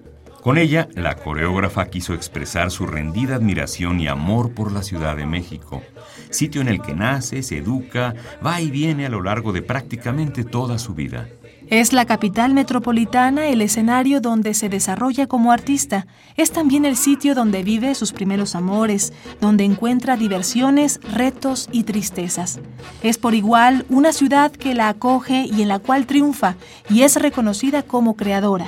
Con 0.43 0.59
ella, 0.59 0.89
la 0.95 1.17
coreógrafa 1.17 1.87
quiso 1.87 2.13
expresar 2.13 2.71
su 2.71 2.87
rendida 2.87 3.37
admiración 3.37 3.99
y 4.01 4.09
amor 4.09 4.53
por 4.53 4.73
la 4.73 4.83
Ciudad 4.83 5.17
de 5.17 5.25
México, 5.25 5.83
sitio 6.31 6.61
en 6.61 6.69
el 6.69 6.83
que 6.83 6.95
nace, 6.95 7.43
se 7.43 7.59
educa, 7.59 8.15
va 8.45 8.61
y 8.61 8.71
viene 8.71 9.07
a 9.07 9.09
lo 9.11 9.23
largo 9.23 9.53
de 9.53 9.63
prácticamente 9.63 10.45
toda 10.45 10.79
su 10.79 10.95
vida. 10.95 11.29
Es 11.71 11.95
la 11.95 12.05
capital 12.05 12.53
metropolitana 12.53 13.49
el 13.49 13.63
escenario 13.63 14.21
donde 14.21 14.53
se 14.53 14.69
desarrolla 14.69 15.27
como 15.27 15.51
artista. 15.51 16.07
Es 16.37 16.53
también 16.53 16.85
el 16.85 16.97
sitio 16.97 17.35
donde 17.35 17.63
vive 17.63 17.95
sus 17.95 18.13
primeros 18.13 18.55
amores, 18.55 19.15
donde 19.41 19.65
encuentra 19.65 20.17
diversiones, 20.17 21.01
retos 21.03 21.69
y 21.73 21.85
tristezas. 21.85 22.61
Es 23.03 23.17
por 23.17 23.35
igual 23.35 23.87
una 23.89 24.13
ciudad 24.13 24.53
que 24.53 24.75
la 24.75 24.91
acoge 24.91 25.47
y 25.51 25.63
en 25.63 25.69
la 25.69 25.79
cual 25.79 26.07
triunfa 26.07 26.57
y 26.91 27.03
es 27.03 27.17
reconocida 27.17 27.83
como 27.83 28.15
creadora. 28.15 28.67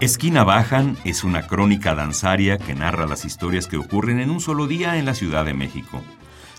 Esquina 0.00 0.42
Bajan 0.42 0.96
es 1.04 1.24
una 1.24 1.46
crónica 1.46 1.94
danzaria 1.94 2.56
que 2.56 2.74
narra 2.74 3.06
las 3.06 3.26
historias 3.26 3.66
que 3.66 3.76
ocurren 3.76 4.18
en 4.18 4.30
un 4.30 4.40
solo 4.40 4.66
día 4.66 4.96
en 4.96 5.04
la 5.04 5.14
Ciudad 5.14 5.44
de 5.44 5.52
México. 5.52 6.00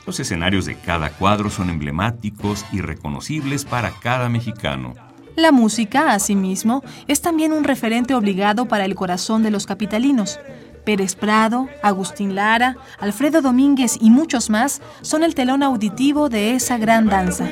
Los 0.06 0.20
escenarios 0.20 0.66
de 0.66 0.76
cada 0.76 1.10
cuadro 1.10 1.50
son 1.50 1.70
emblemáticos 1.70 2.66
y 2.72 2.82
reconocibles 2.82 3.66
para 3.66 3.92
cada 3.92 4.30
mexicano. 4.30 4.94
La 5.36 5.52
música, 5.52 6.14
asimismo, 6.14 6.84
es 7.08 7.22
también 7.22 7.54
un 7.54 7.64
referente 7.64 8.14
obligado 8.14 8.66
para 8.66 8.86
el 8.86 8.96
corazón 8.96 9.44
de 9.44 9.52
los 9.52 9.66
capitalinos. 9.66 10.40
Pérez 10.84 11.16
Prado, 11.16 11.70
Agustín 11.84 12.36
Lara, 12.36 12.78
Alfredo 13.00 13.42
Domínguez 13.42 13.98
y 14.02 14.10
muchos 14.10 14.50
más 14.50 14.82
son 15.02 15.24
el 15.24 15.36
telón 15.36 15.64
auditivo 15.64 16.28
de 16.28 16.56
esa 16.56 16.78
gran 16.78 17.08
danza. 17.08 17.48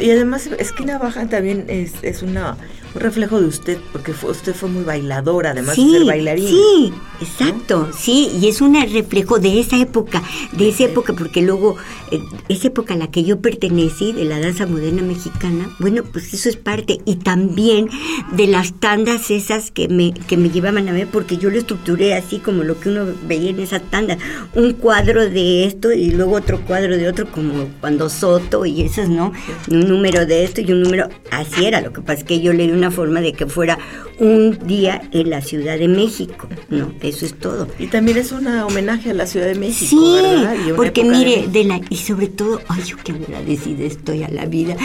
Y 0.00 0.10
además 0.10 0.46
Esquina 0.58 0.98
Baja 0.98 1.26
también 1.26 1.64
es 1.68 2.22
una 2.22 2.56
un 2.94 3.00
reflejo 3.00 3.40
de 3.40 3.46
usted, 3.46 3.78
porque 3.92 4.12
usted 4.12 4.54
fue 4.54 4.68
muy 4.68 4.84
bailadora, 4.84 5.50
además 5.50 5.76
de 5.76 5.82
ser 5.82 6.04
bailarina. 6.04 6.48
Sí, 6.48 6.92
exacto, 7.20 7.88
sí, 7.96 8.30
y 8.40 8.48
es 8.48 8.60
un 8.60 8.74
reflejo 8.74 9.38
de 9.38 9.60
esa 9.60 9.76
época, 9.78 10.22
de 10.52 10.68
esa 10.68 10.84
época, 10.84 11.12
porque 11.12 11.42
luego, 11.42 11.76
eh, 12.10 12.20
esa 12.48 12.68
época 12.68 12.94
a 12.94 12.96
la 12.96 13.10
que 13.10 13.24
yo 13.24 13.40
pertenecí, 13.40 14.12
de 14.12 14.24
la 14.24 14.40
danza 14.40 14.66
moderna 14.66 15.02
mexicana, 15.02 15.70
bueno, 15.78 16.02
pues 16.04 16.32
eso 16.32 16.48
es 16.48 16.56
parte, 16.56 17.00
y 17.04 17.16
también 17.16 17.88
de 18.32 18.46
las 18.46 18.72
tandas 18.72 19.30
esas 19.30 19.70
que 19.70 19.88
me, 19.88 20.12
que 20.12 20.36
me 20.36 20.50
llevaban 20.50 20.88
a 20.88 20.92
ver, 20.92 21.08
porque 21.08 21.36
yo 21.36 21.50
lo 21.50 21.58
estructuré 21.58 22.14
así 22.14 22.38
como 22.38 22.64
lo 22.64 22.80
que 22.80 22.88
uno 22.88 23.06
veía 23.26 23.50
en 23.50 23.60
esas 23.60 23.82
tandas, 23.90 24.18
un 24.54 24.72
cuadro 24.72 25.28
de 25.28 25.64
esto 25.66 25.92
y 25.92 26.10
luego 26.10 26.36
otro 26.36 26.60
cuadro 26.62 26.96
de 26.96 27.08
otro, 27.08 27.30
como 27.30 27.68
cuando 27.80 28.08
Soto 28.08 28.64
y 28.64 28.82
esos, 28.82 29.08
¿no? 29.08 29.32
Un 29.70 29.80
número 29.80 30.24
de 30.24 30.44
esto 30.44 30.60
y 30.60 30.72
un 30.72 30.82
número, 30.82 31.08
así 31.30 31.66
era, 31.66 31.80
lo 31.80 31.92
que 31.92 32.00
pasa 32.00 32.20
es 32.20 32.24
que 32.24 32.40
yo 32.40 32.52
leí 32.52 32.77
una 32.78 32.90
forma 32.90 33.20
de 33.20 33.32
que 33.32 33.46
fuera 33.46 33.78
un 34.18 34.58
día 34.66 35.02
en 35.12 35.30
la 35.30 35.40
Ciudad 35.40 35.78
de 35.78 35.88
México. 35.88 36.48
No, 36.70 36.92
eso 37.00 37.26
es 37.26 37.38
todo. 37.38 37.68
Y 37.78 37.86
también 37.88 38.18
es 38.18 38.32
un 38.32 38.46
homenaje 38.46 39.10
a 39.10 39.14
la 39.14 39.26
Ciudad 39.26 39.46
de 39.46 39.54
México, 39.54 39.90
sí, 39.90 40.72
porque 40.74 41.04
mire, 41.04 41.46
de... 41.48 41.64
la, 41.64 41.80
y 41.90 41.96
sobre 41.96 42.28
todo, 42.28 42.60
ay, 42.68 42.82
yo 42.84 42.96
qué 43.04 43.12
agradecida 43.12 43.84
estoy 43.84 44.22
a 44.22 44.28
la 44.28 44.46
vida 44.46 44.76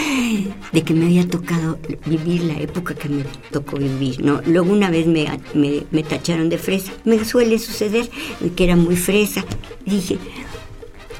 de 0.72 0.84
que 0.84 0.94
me 0.94 1.06
había 1.06 1.28
tocado 1.28 1.80
vivir 2.06 2.44
la 2.44 2.60
época 2.60 2.94
que 2.94 3.10
me 3.10 3.24
tocó 3.52 3.78
vivir, 3.78 4.24
¿no? 4.24 4.42
Luego 4.46 4.72
una 4.72 4.90
vez 4.90 5.08
me, 5.08 5.28
me, 5.54 5.84
me 5.92 6.04
tacharon 6.04 6.50
de 6.50 6.58
fresa, 6.58 6.92
me 7.06 7.24
suele 7.24 7.60
suceder 7.60 8.10
que 8.56 8.64
era 8.64 8.76
muy 8.76 8.96
fresa. 8.96 9.46
Dije, 9.86 10.18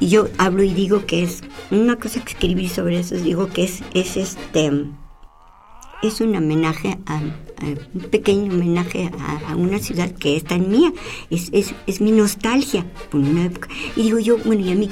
y 0.00 0.08
yo 0.08 0.28
hablo 0.38 0.62
y 0.62 0.72
digo 0.74 1.06
que 1.06 1.22
es 1.22 1.42
una 1.70 1.96
cosa 1.96 2.22
que 2.22 2.32
escribí 2.32 2.68
sobre 2.68 3.00
eso, 3.00 3.16
digo 3.16 3.48
que 3.48 3.64
es, 3.64 3.82
es 3.94 4.16
este 4.16 4.70
es 6.08 6.20
un 6.20 6.34
homenaje 6.36 6.98
a, 7.06 7.20
un 7.94 8.00
pequeño 8.10 8.52
homenaje 8.52 9.10
a, 9.48 9.56
una 9.56 9.78
ciudad 9.78 10.10
que 10.10 10.36
es 10.36 10.44
tan 10.44 10.70
mía, 10.70 10.92
es, 11.30 11.48
es, 11.52 11.74
es 11.86 12.00
mi 12.00 12.12
nostalgia 12.12 12.84
por 13.10 13.20
una 13.20 13.46
época. 13.46 13.68
Y 13.96 14.02
digo 14.02 14.18
yo, 14.18 14.38
bueno, 14.38 14.64
y 14.64 14.72
a 14.72 14.74
mí, 14.74 14.90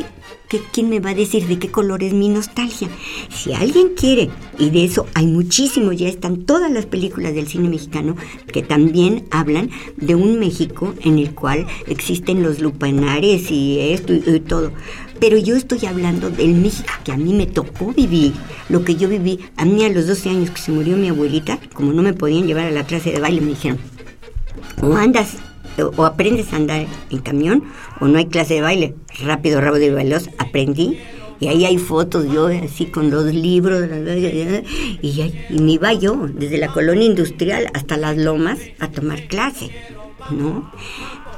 ¿quién 0.73 0.89
me 0.89 1.01
va 1.01 1.11
a 1.11 1.15
decir 1.15 1.47
de 1.47 1.59
qué 1.59 1.69
color 1.69 2.03
es 2.03 2.13
mi 2.13 2.29
nostalgia? 2.29 2.89
Si 3.31 3.53
alguien 3.53 3.95
quiere, 3.97 4.31
y 4.59 4.71
de 4.71 4.85
eso 4.85 5.07
hay 5.15 5.27
muchísimo, 5.27 5.93
ya 5.93 6.09
están 6.09 6.45
todas 6.45 6.71
las 6.71 6.87
películas 6.87 7.35
del 7.35 7.49
cine 7.49 7.69
mexicano 7.69 8.17
que 8.53 8.63
también 8.63 9.27
hablan 9.31 9.71
de 9.97 10.15
un 10.15 10.39
México 10.39 10.95
en 11.03 11.19
el 11.19 11.35
cual 11.35 11.67
existen 11.87 12.43
los 12.43 12.61
lupanares 12.61 13.51
y 13.51 13.79
esto 13.81 14.13
y 14.15 14.41
todo 14.41 14.73
pero 15.23 15.39
yo 15.39 15.55
estoy 15.55 15.87
hablando 15.87 16.31
del 16.31 16.53
México 16.55 16.93
que 17.05 17.13
a 17.13 17.17
mí 17.17 17.33
me 17.33 17.47
tocó 17.47 17.93
vivir, 17.93 18.33
lo 18.69 18.85
que 18.85 18.97
yo 18.97 19.09
viví. 19.09 19.39
A 19.57 19.65
mí 19.65 19.85
a 19.85 19.89
los 19.89 20.09
12 20.09 20.31
años 20.31 20.51
que 20.51 20.61
se 20.61 20.73
murió 20.73 20.97
mi 20.97 21.11
abuelita, 21.11 21.61
como 21.75 21.93
no 21.93 22.03
me 22.03 22.13
podían 22.13 22.49
llevar 22.49 22.67
a 22.67 22.73
la 22.73 22.85
clase 22.85 23.13
de 23.13 23.21
baile, 23.21 23.41
me 23.41 23.51
dijeron, 23.51 23.79
o 24.83 24.97
andas 24.97 25.37
o 25.97 26.05
aprendes 26.07 26.53
a 26.53 26.57
andar 26.57 26.89
en 27.11 27.19
camión 27.21 27.63
o 28.01 28.09
no 28.09 28.19
hay 28.19 28.27
clase 28.27 28.55
de 28.55 28.63
baile. 28.63 28.97
Rápido, 29.25 29.61
rabo 29.61 29.79
de 29.79 29.93
veloz, 29.93 30.29
aprendí. 30.39 30.99
Y 31.39 31.47
ahí 31.47 31.67
hay 31.67 31.79
fotos 31.79 32.27
yo 32.33 32.49
así 32.49 32.87
con 32.87 33.09
los 33.13 33.27
libros 33.27 33.89
y, 35.03 35.33
y 35.51 35.59
me 35.61 35.71
iba 35.71 35.93
yo 35.93 36.27
desde 36.35 36.59
la 36.59 36.73
colonia 36.73 37.07
industrial 37.07 37.69
hasta 37.75 37.97
las 37.97 38.17
lomas 38.17 38.59
a 38.81 38.89
tomar 38.89 39.29
clase, 39.29 39.71
¿no? 40.33 40.69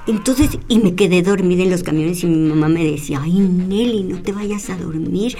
Entonces, 0.06 0.58
y 0.68 0.78
me 0.80 0.94
quedé 0.94 1.22
dormida 1.22 1.62
en 1.62 1.70
los 1.70 1.82
camiones 1.82 2.22
y 2.22 2.26
mi 2.26 2.48
mamá 2.48 2.68
me 2.68 2.84
decía, 2.84 3.20
ay 3.22 3.32
Nelly, 3.32 4.02
no 4.04 4.20
te 4.20 4.32
vayas 4.32 4.68
a 4.68 4.76
dormir, 4.76 5.36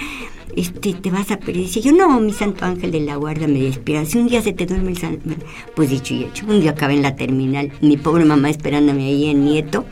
este, 0.55 0.93
te 0.93 1.11
vas 1.11 1.29
a 1.29 1.37
perder. 1.37 1.65
Y 1.65 1.81
yo, 1.81 1.91
no, 1.91 2.19
mi 2.19 2.33
santo 2.33 2.65
ángel 2.65 2.91
de 2.91 3.01
la 3.01 3.15
guarda 3.15 3.47
me 3.47 3.61
despierta. 3.61 4.09
Si 4.09 4.17
un 4.17 4.27
día 4.27 4.41
se 4.41 4.53
te 4.53 4.65
duerme 4.65 4.91
el 4.91 4.97
santo... 4.97 5.29
Pues 5.75 5.91
dicho 5.91 6.15
y 6.15 6.23
hecho, 6.23 6.45
un 6.47 6.61
día 6.61 6.71
acabé 6.71 6.95
en 6.95 7.03
la 7.03 7.15
terminal, 7.15 7.71
mi 7.81 7.97
pobre 7.97 8.25
mamá 8.25 8.49
esperándome 8.49 9.05
ahí 9.05 9.25
en 9.25 9.45
Nieto, 9.45 9.85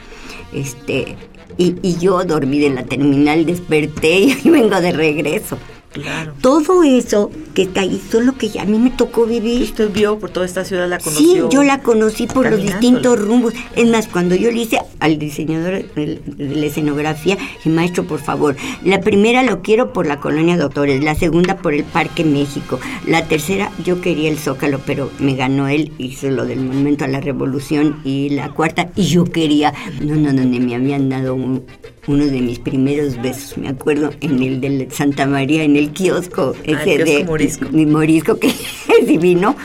este, 0.54 1.18
y, 1.58 1.76
y 1.84 1.98
yo 1.98 2.24
dormí 2.24 2.64
en 2.66 2.76
la 2.76 2.84
terminal, 2.84 3.46
desperté 3.46 4.36
y 4.44 4.50
vengo 4.50 4.82
de 4.82 4.92
regreso. 4.92 5.58
Claro. 5.94 6.34
Todo 6.42 6.84
eso 6.84 7.30
que 7.54 7.64
está 7.64 7.82
ahí, 7.82 8.02
solo 8.12 8.36
que 8.36 8.50
a 8.60 8.66
mí 8.66 8.80
me 8.80 8.90
tocó 8.90 9.26
vivir. 9.26 9.62
Usted 9.62 9.92
vio 9.92 10.18
por 10.18 10.32
toda 10.32 10.46
esta 10.46 10.66
ciudad, 10.66 10.90
la 10.90 11.00
Sí, 11.00 11.06
conoció. 11.06 11.50
yo 11.50 11.64
la 11.64 11.82
conocí 11.82 12.26
por 12.28 12.50
los 12.50 12.60
distintos 12.62 13.20
rumbos. 13.20 13.54
Es 13.76 13.88
más, 13.88 14.08
cuando 14.08 14.34
yo 14.36 14.50
le 14.52 14.62
hice 14.62 14.80
al 15.00 15.20
diseñador 15.20 15.86
de 15.94 16.20
de 16.26 16.56
la 16.56 16.66
escenografía, 16.66 17.38
y 17.64 17.70
maestro, 17.70 18.06
por 18.06 18.20
favor, 18.20 18.56
la 18.84 19.02
primera 19.02 19.44
lo 19.44 19.62
quiero 19.62 19.94
por 19.94 20.08
la 20.08 20.20
colonia 20.20 20.58
Doctores, 20.58 21.04
la 21.04 21.14
segunda 21.16 21.58
por 21.58 21.74
el 21.74 21.84
Parque 21.84 22.24
México, 22.26 22.80
la 23.08 23.26
tercera 23.28 23.72
yo 23.86 24.02
quería 24.02 24.30
el 24.30 24.40
Zócalo, 24.40 24.80
pero 24.86 25.12
me 25.20 25.36
ganó 25.36 25.68
él, 25.68 25.92
hizo 26.00 26.30
lo 26.32 26.46
del 26.46 26.60
Monumento 26.60 27.06
a 27.06 27.08
la 27.08 27.20
Revolución, 27.22 28.00
y 28.04 28.30
la 28.30 28.50
cuarta, 28.50 28.90
y 28.96 29.04
yo 29.04 29.26
quería, 29.26 29.74
no, 30.02 30.16
no, 30.16 30.34
donde 30.34 30.60
me 30.60 30.76
habían 30.76 31.10
dado 31.10 31.36
un- 31.36 31.64
uno 32.08 32.26
de 32.26 32.42
mis 32.42 32.60
primeros 32.60 33.22
besos, 33.22 33.58
me 33.58 33.70
acuerdo, 33.70 34.12
en 34.22 34.42
el 34.44 34.60
de 34.62 34.88
Santa 34.92 35.26
María, 35.26 35.64
en 35.64 35.76
el 35.78 35.92
kiosco, 35.92 36.54
Ah, 36.56 36.62
el 36.66 36.76
ese 36.76 36.96
kiosco 36.96 37.12
de 37.18 37.24
morisco. 37.26 37.66
mi 37.72 37.86
morisco 37.86 38.38
que 38.40 38.48
es 39.00 39.08
divino. 39.08 39.56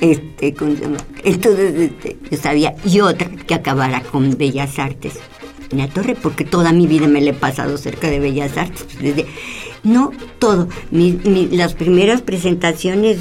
Este, 0.00 0.54
¿cómo 0.54 0.74
se 0.74 0.82
llama? 0.82 0.96
Entonces 1.22 1.74
este, 1.92 2.16
yo 2.30 2.36
sabía, 2.38 2.74
y 2.84 3.00
otra 3.00 3.28
que 3.28 3.54
acabara 3.54 4.00
con 4.02 4.36
Bellas 4.36 4.78
Artes. 4.78 5.14
En 5.70 5.78
la 5.78 5.88
torre, 5.88 6.14
porque 6.20 6.44
toda 6.44 6.72
mi 6.72 6.86
vida 6.86 7.08
me 7.08 7.20
la 7.20 7.30
he 7.30 7.34
pasado 7.34 7.76
cerca 7.76 8.08
de 8.08 8.20
Bellas 8.20 8.56
Artes. 8.56 8.86
desde- 9.00 9.26
no 9.82 10.10
todo. 10.40 10.68
Mi- 10.90 11.18
mi- 11.24 11.48
las 11.48 11.74
primeras 11.74 12.20
presentaciones, 12.22 13.18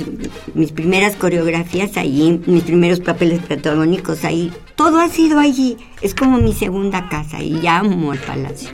mis 0.55 0.71
primeras 0.71 1.15
coreografías 1.15 1.97
allí, 1.97 2.39
mis 2.47 2.63
primeros 2.63 2.99
papeles 3.01 3.39
protagónicos 3.39 4.23
ahí, 4.25 4.51
todo 4.75 4.99
ha 4.99 5.09
sido 5.09 5.39
allí. 5.39 5.77
Es 6.01 6.13
como 6.13 6.37
mi 6.37 6.53
segunda 6.53 7.09
casa 7.09 7.41
y 7.41 7.61
ya 7.61 7.79
amo 7.79 8.13
el 8.13 8.19
palacio. 8.19 8.69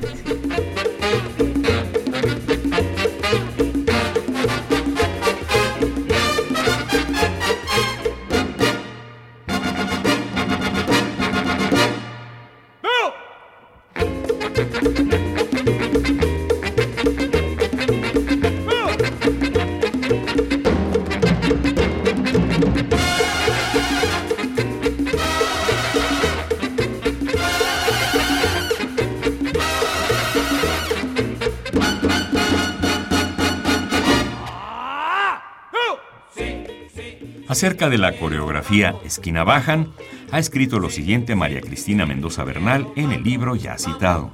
Acerca 37.51 37.89
de 37.89 37.98
la 37.98 38.17
coreografía 38.17 38.96
Esquina 39.03 39.43
Bajan, 39.43 39.91
ha 40.31 40.39
escrito 40.39 40.79
lo 40.79 40.89
siguiente 40.89 41.36
María 41.36 41.60
Cristina 41.60 42.05
Mendoza 42.05 42.46
Bernal 42.46 42.88
en 42.96 43.12
el 43.12 43.24
libro 43.24 43.58
ya 43.58 43.77
citado. 43.77 44.31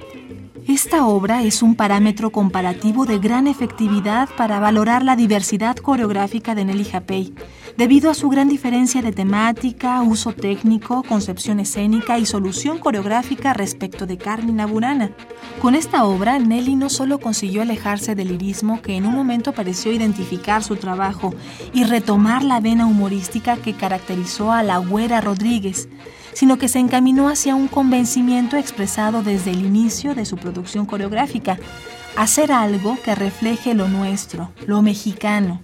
Esta 0.68 1.06
obra 1.06 1.44
es 1.44 1.62
un 1.62 1.74
parámetro 1.74 2.28
comparativo 2.28 3.06
de 3.06 3.18
gran 3.18 3.46
efectividad 3.46 4.28
para 4.36 4.60
valorar 4.60 5.02
la 5.02 5.16
diversidad 5.16 5.76
coreográfica 5.76 6.54
de 6.54 6.66
Nelly 6.66 6.84
Japey, 6.84 7.34
debido 7.78 8.10
a 8.10 8.14
su 8.14 8.28
gran 8.28 8.50
diferencia 8.50 9.00
de 9.00 9.10
temática, 9.10 10.02
uso 10.02 10.34
técnico, 10.34 11.02
concepción 11.04 11.58
escénica 11.58 12.18
y 12.18 12.26
solución 12.26 12.76
coreográfica 12.76 13.54
respecto 13.54 14.04
de 14.04 14.18
Carmina 14.18 14.66
Burana. 14.66 15.12
Con 15.62 15.74
esta 15.74 16.04
obra, 16.04 16.38
Nelly 16.38 16.76
no 16.76 16.90
solo 16.90 17.18
consiguió 17.18 17.62
alejarse 17.62 18.14
del 18.14 18.28
lirismo 18.28 18.82
que 18.82 18.94
en 18.94 19.06
un 19.06 19.14
momento 19.14 19.54
pareció 19.54 19.90
identificar 19.90 20.62
su 20.62 20.76
trabajo 20.76 21.32
y 21.72 21.84
retomar 21.84 22.44
la 22.44 22.60
vena 22.60 22.84
humorística 22.84 23.56
que 23.56 23.72
caracterizó 23.72 24.52
a 24.52 24.62
la 24.62 24.76
Güera 24.76 25.22
Rodríguez, 25.22 25.88
sino 26.38 26.56
que 26.56 26.68
se 26.68 26.78
encaminó 26.78 27.28
hacia 27.28 27.56
un 27.56 27.66
convencimiento 27.66 28.56
expresado 28.56 29.24
desde 29.24 29.50
el 29.50 29.66
inicio 29.66 30.14
de 30.14 30.24
su 30.24 30.36
producción 30.36 30.86
coreográfica, 30.86 31.58
hacer 32.16 32.52
algo 32.52 32.96
que 33.02 33.16
refleje 33.16 33.74
lo 33.74 33.88
nuestro, 33.88 34.52
lo 34.64 34.80
mexicano. 34.80 35.60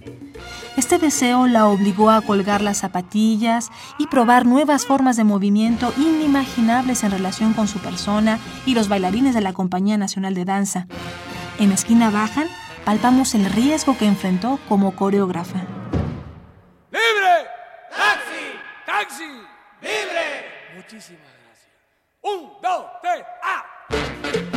Este 0.76 0.99
deseo 0.99 1.47
la 1.47 1.69
obligó 1.69 2.11
a 2.11 2.23
colgar 2.23 2.61
las 2.61 2.78
zapatillas 2.78 3.71
y 3.99 4.09
probar 4.09 4.47
nuevas 4.47 4.85
formas 4.85 5.16
de 5.16 5.23
movimiento 5.23 5.95
inimaginables 5.97 7.04
en 7.04 7.12
relación 7.12 7.52
con 7.52 7.69
su 7.69 7.78
persona 7.78 8.40
y 8.66 8.75
los 8.75 8.88
bailarines 8.88 9.37
de 9.37 9.43
la 9.43 9.52
Compañía 9.52 9.97
Nacional 9.97 10.35
de 10.35 10.45
Danza. 10.45 10.88
En 11.61 11.71
Esquina 11.71 12.11
Bajan, 12.11 12.49
palpamos 12.85 13.37
el 13.37 13.45
riesgo 13.45 13.97
que 13.97 14.07
enfrentó 14.07 14.59
como 14.69 14.97
coreógrafa. 14.97 15.61
¡Libre! 16.90 17.47
¡Taxi! 17.93 18.59
¡Taxi! 18.85 19.54
Muchísimas 20.85 21.23
gracias. 21.47 21.73
Un, 22.20 22.61
dos, 22.61 22.87
tres, 23.01 23.25
¡ah! 23.42 24.54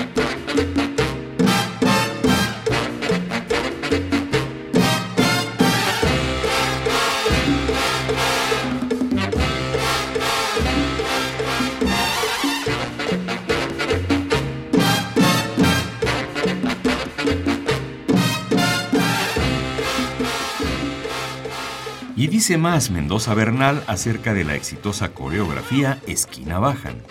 Dice 22.38 22.60
más 22.60 22.91
Mendoza 22.91 23.34
Bernal 23.34 23.84
acerca 23.88 24.36
de 24.36 24.43
la 24.43 24.54
exitosa 24.54 25.10
coreografía 25.10 25.97
Esquina 26.06 26.60
Bajan. 26.60 27.02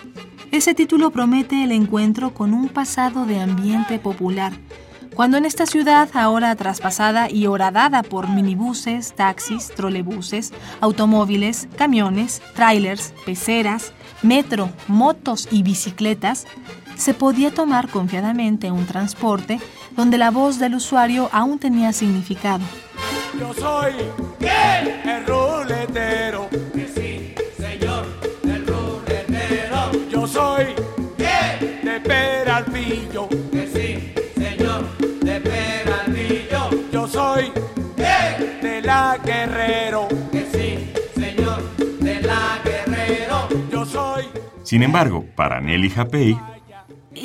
Ese 0.52 0.72
título 0.72 1.10
promete 1.10 1.64
el 1.64 1.72
encuentro 1.72 2.32
con 2.32 2.54
un 2.54 2.68
pasado 2.68 3.26
de 3.26 3.40
ambiente 3.40 3.98
popular, 3.98 4.52
cuando 5.16 5.36
en 5.36 5.44
esta 5.44 5.66
ciudad, 5.66 6.08
ahora 6.14 6.54
traspasada 6.54 7.28
y 7.28 7.48
horadada 7.48 8.04
por 8.04 8.28
minibuses, 8.28 9.16
taxis, 9.16 9.72
trolebuses, 9.74 10.52
automóviles, 10.80 11.66
camiones, 11.76 12.40
trailers, 12.54 13.12
peceras, 13.24 13.92
metro, 14.22 14.70
motos 14.86 15.48
y 15.50 15.64
bicicletas, 15.64 16.46
se 16.94 17.14
podía 17.14 17.52
tomar 17.52 17.88
confiadamente 17.88 18.70
un 18.70 18.86
transporte 18.86 19.58
donde 19.96 20.18
la 20.18 20.30
voz 20.30 20.60
del 20.60 20.76
usuario 20.76 21.28
aún 21.32 21.58
tenía 21.58 21.92
significado. 21.92 22.62
Yo 23.38 23.52
soy 23.54 23.92
el 24.40 25.26
ruletero. 25.26 26.48
Que 26.74 26.86
sí, 26.88 27.34
señor, 27.56 28.06
el 28.44 28.66
ruletero. 28.66 29.90
Yo 30.10 30.26
soy 30.26 30.74
de 31.16 32.00
Peralvillo. 32.00 33.28
Que 33.28 33.66
sí, 33.66 34.14
señor, 34.34 34.98
de 34.98 35.40
Peralvillo. 35.40 36.90
Yo 36.92 37.06
soy 37.06 37.52
de 37.96 38.82
la 38.82 39.18
Guerrero. 39.24 40.08
Que 40.32 40.46
sí, 40.52 40.92
señor, 41.14 41.62
de 41.76 42.20
la 42.22 42.58
Guerrero. 42.64 43.48
Yo 43.70 43.84
soy 43.84 44.24
Sin 44.62 44.82
embargo, 44.82 45.24
para 45.34 45.60
Nelly 45.60 45.90
Japey, 45.90 46.38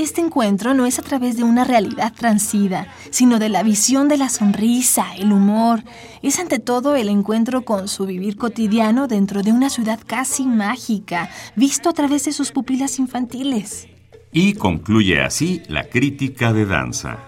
Este 0.01 0.19
encuentro 0.19 0.73
no 0.73 0.87
es 0.87 0.97
a 0.97 1.03
través 1.03 1.37
de 1.37 1.43
una 1.43 1.63
realidad 1.63 2.11
transida, 2.11 2.87
sino 3.11 3.37
de 3.37 3.49
la 3.49 3.61
visión 3.61 4.07
de 4.07 4.17
la 4.17 4.29
sonrisa, 4.29 5.05
el 5.15 5.31
humor. 5.31 5.83
Es 6.23 6.39
ante 6.39 6.57
todo 6.57 6.95
el 6.95 7.07
encuentro 7.07 7.61
con 7.65 7.87
su 7.87 8.07
vivir 8.07 8.35
cotidiano 8.35 9.07
dentro 9.07 9.43
de 9.43 9.51
una 9.51 9.69
ciudad 9.69 9.99
casi 10.03 10.47
mágica, 10.47 11.29
visto 11.55 11.87
a 11.87 11.93
través 11.93 12.25
de 12.25 12.33
sus 12.33 12.51
pupilas 12.51 12.97
infantiles. 12.97 13.87
y 14.31 14.53
concluye 14.53 15.21
así 15.21 15.61
la 15.67 15.83
crítica 15.83 16.51
de 16.51 16.65
danza. 16.65 17.19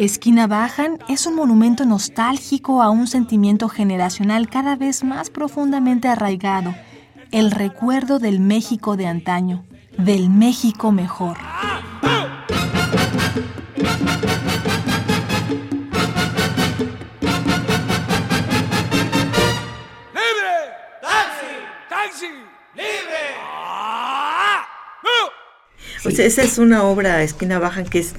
Esquina 0.00 0.48
Bajan 0.48 0.98
es 1.08 1.26
un 1.26 1.36
monumento 1.36 1.84
nostálgico 1.84 2.82
a 2.82 2.90
un 2.90 3.06
sentimiento 3.06 3.68
generacional 3.68 4.50
cada 4.50 4.74
vez 4.74 5.04
más 5.04 5.30
profundamente 5.30 6.08
arraigado, 6.08 6.74
el 7.30 7.52
recuerdo 7.52 8.18
del 8.18 8.40
México 8.40 8.96
de 8.96 9.06
antaño, 9.06 9.64
del 9.96 10.28
México 10.28 10.90
mejor. 10.90 11.47
Sea, 26.18 26.26
esa 26.26 26.42
es 26.42 26.58
una 26.58 26.82
obra, 26.82 27.22
Esquina 27.22 27.60
Bajan, 27.60 27.84
que 27.84 28.00
es 28.00 28.14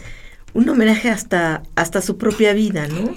un 0.53 0.69
homenaje 0.69 1.09
hasta, 1.09 1.63
hasta 1.75 2.01
su 2.01 2.17
propia 2.17 2.53
vida, 2.53 2.87
¿no? 2.87 3.13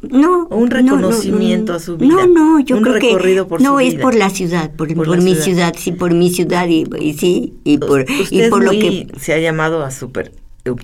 No. 0.00 0.44
O 0.44 0.56
un 0.56 0.70
no, 0.70 0.74
reconocimiento 0.76 1.72
no, 1.72 1.76
a 1.76 1.80
su 1.82 1.98
vida. 1.98 2.14
No, 2.14 2.26
no, 2.26 2.60
yo 2.60 2.78
Un 2.78 2.82
creo 2.82 2.94
recorrido 2.94 3.44
que 3.44 3.48
por 3.50 3.60
no 3.60 3.74
su 3.74 3.80
es 3.80 3.92
vida. 3.92 4.02
por 4.02 4.14
la 4.14 4.30
ciudad, 4.30 4.70
por, 4.74 4.88
Por 4.94 5.04
por 5.06 5.18
la 5.18 5.22
mi 5.22 5.34
ciudad. 5.34 5.44
ciudad. 5.44 5.74
sí, 5.78 5.92
por 5.92 6.14
mi 6.14 6.30
ciudad 6.30 6.66
y, 6.66 6.86
y 6.98 7.12
sí 7.12 7.52
y 7.64 7.76
por 7.76 8.06
Usted 8.08 8.14
y 8.30 8.48
por 8.48 8.62
es 8.62 8.64
lo 8.64 8.70
que 8.70 9.06
se 9.20 9.34
ha 9.34 9.38
llamado 9.38 9.84
a 9.84 9.90
super 9.90 10.32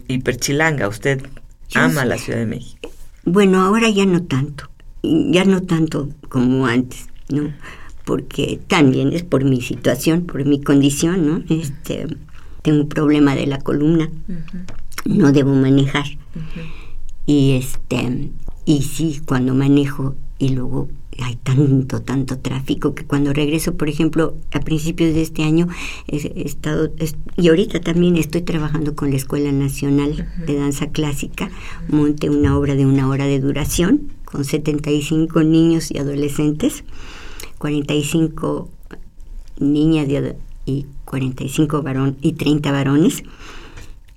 hiperchilanga. 0.09 0.89
Usted 0.89 1.23
Yo 1.71 1.81
ama 1.81 2.05
la 2.05 2.19
Ciudad 2.19 2.39
de 2.39 2.47
México. 2.47 2.91
Bueno, 3.25 3.63
ahora 3.63 3.89
ya 3.89 4.05
no 4.05 4.23
tanto, 4.25 4.69
ya 5.03 5.47
no 5.47 5.63
tanto 5.63 6.11
como 6.29 6.67
antes, 6.67 7.07
¿no? 7.31 7.51
Porque 8.05 8.61
también 8.69 9.15
es 9.15 9.23
por 9.23 9.45
mi 9.45 9.63
situación, 9.63 10.27
por 10.27 10.45
mi 10.45 10.61
condición, 10.61 11.27
¿no? 11.27 11.43
Este, 11.49 12.07
tengo 12.63 12.83
un 12.83 12.89
problema 12.89 13.35
de 13.35 13.47
la 13.47 13.59
columna, 13.59 14.11
no 15.05 15.33
debo 15.33 15.55
manejar. 15.55 16.07
Y 17.27 17.53
este, 17.53 18.31
y 18.65 18.83
sí, 18.83 19.21
cuando 19.25 19.55
manejo 19.55 20.15
y 20.39 20.51
luego 20.51 20.89
hay 21.21 21.37
tanto, 21.37 22.03
tanto 22.03 22.39
tráfico 22.39 22.95
que 22.95 23.05
cuando 23.05 23.33
regreso, 23.33 23.77
por 23.77 23.89
ejemplo, 23.89 24.35
a 24.53 24.61
principios 24.61 25.15
de 25.15 25.23
este 25.23 25.43
año, 25.43 25.69
he, 26.09 26.43
estado, 26.45 26.91
y 27.37 27.49
ahorita 27.49 27.81
también 27.81 28.17
estoy 28.17 28.43
trabajando 28.43 28.95
con 28.95 29.11
la 29.11 29.17
Escuela 29.17 29.53
Nacional 29.53 30.29
de 30.47 30.57
Danza 30.57 30.91
Clásica, 30.91 31.51
monté 31.89 32.31
una 32.31 32.57
obra 32.57 32.75
de 32.75 32.87
una 32.87 33.09
hora 33.09 33.27
de 33.27 33.41
duración 33.41 34.13
con 34.25 34.45
75 34.45 35.43
niños 35.43 35.91
y 35.91 35.99
adolescentes, 35.99 36.85
45 37.59 38.71
niñas 39.59 40.09
y 40.65 40.87
45 41.05 41.83
varones 41.83 42.15
y 42.21 42.33
30 42.33 42.73
varones. 42.73 43.23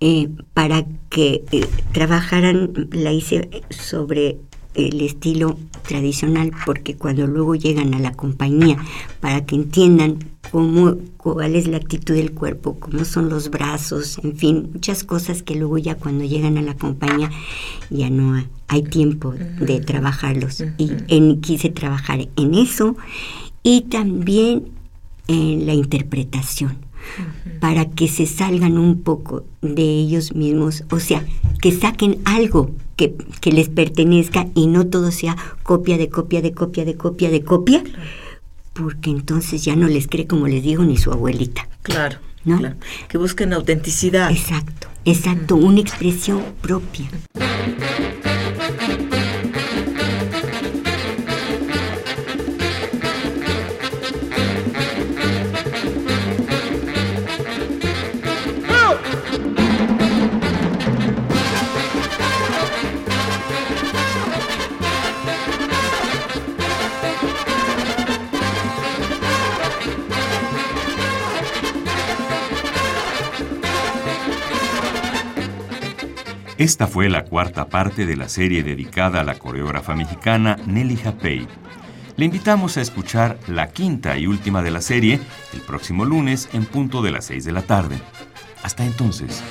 Eh, 0.01 0.29
para 0.53 0.85
que 1.09 1.45
eh, 1.51 1.65
trabajaran, 1.93 2.89
la 2.91 3.13
hice 3.13 3.49
sobre 3.69 4.37
el 4.75 5.01
estilo 5.01 5.57
tradicional 5.87 6.51
porque 6.65 6.95
cuando 6.95 7.27
luego 7.27 7.55
llegan 7.55 7.93
a 7.93 7.99
la 7.99 8.11
compañía 8.11 8.77
para 9.21 9.45
que 9.45 9.55
entiendan 9.55 10.19
cómo 10.51 10.95
cuál 11.17 11.55
es 11.55 11.67
la 11.67 11.77
actitud 11.77 12.13
del 12.13 12.33
cuerpo, 12.33 12.77
cómo 12.79 13.05
son 13.05 13.29
los 13.29 13.49
brazos, 13.49 14.19
en 14.23 14.35
fin, 14.35 14.69
muchas 14.73 15.03
cosas 15.03 15.43
que 15.43 15.55
luego 15.55 15.77
ya 15.77 15.95
cuando 15.95 16.23
llegan 16.23 16.57
a 16.57 16.61
la 16.61 16.75
compañía 16.75 17.31
ya 17.89 18.09
no 18.09 18.35
hay, 18.67 18.83
tiempo 18.83 19.33
de 19.33 19.79
trabajarlos 19.79 20.61
y 20.77 20.91
en, 21.07 21.39
quise 21.39 21.69
trabajar 21.69 22.27
en 22.35 22.53
eso 22.53 22.97
y 23.63 23.81
también 23.83 24.65
en 25.27 25.65
la 25.65 25.73
interpretación 25.73 26.77
para 27.59 27.85
que 27.85 28.07
se 28.07 28.25
salgan 28.25 28.77
un 28.77 29.01
poco 29.01 29.45
de 29.61 29.83
ellos 29.83 30.33
mismos, 30.35 30.83
o 30.91 30.99
sea, 30.99 31.25
que 31.61 31.71
saquen 31.71 32.19
algo 32.25 32.71
que, 32.95 33.15
les 33.43 33.69
pertenezca 33.69 34.47
y 34.55 34.67
no 34.67 34.87
todo 34.87 35.11
sea 35.11 35.35
copia 35.63 35.97
de 35.97 36.09
copia 36.09 36.41
de 36.41 36.53
copia 36.53 36.85
de 36.85 36.95
copia 36.95 37.29
de 37.29 37.43
copia, 37.43 37.83
porque 38.73 39.09
entonces 39.09 39.63
ya 39.63 39.75
no 39.75 39.87
les 39.87 40.07
cree 40.07 40.27
como 40.27 40.47
les 40.47 40.63
digo 40.63 40.83
ni 40.83 40.97
su 40.97 41.11
abuelita. 41.11 41.67
Claro, 41.81 42.17
¿no? 42.43 42.59
Que 43.07 43.17
busquen 43.17 43.53
autenticidad. 43.53 44.31
Exacto, 44.31 44.87
exacto, 45.05 45.55
una 45.55 45.79
expresión 45.79 46.43
propia. 46.61 47.09
Esta 76.65 76.87
fue 76.87 77.09
la 77.09 77.25
cuarta 77.25 77.69
parte 77.69 78.07
de 78.07 78.15
la 78.15 78.27
serie 78.27 78.63
dedicada 78.63 79.21
a 79.21 79.23
la 79.23 79.37
coreógrafa 79.37 79.93
mexicana 79.93 80.57
Nelly 80.65 80.97
Japey. 80.97 81.47
Le 82.17 82.25
invitamos 82.25 82.77
a 82.77 82.81
escuchar 82.81 83.37
la 83.45 83.69
quinta 83.69 84.17
y 84.17 84.25
última 84.25 84.63
de 84.63 84.71
la 84.71 84.81
serie 84.81 85.19
el 85.53 85.61
próximo 85.61 86.05
lunes 86.05 86.49
en 86.53 86.65
punto 86.65 87.03
de 87.03 87.11
las 87.11 87.25
6 87.25 87.45
de 87.45 87.51
la 87.51 87.61
tarde. 87.61 87.99
Hasta 88.63 88.83
entonces. 88.83 89.43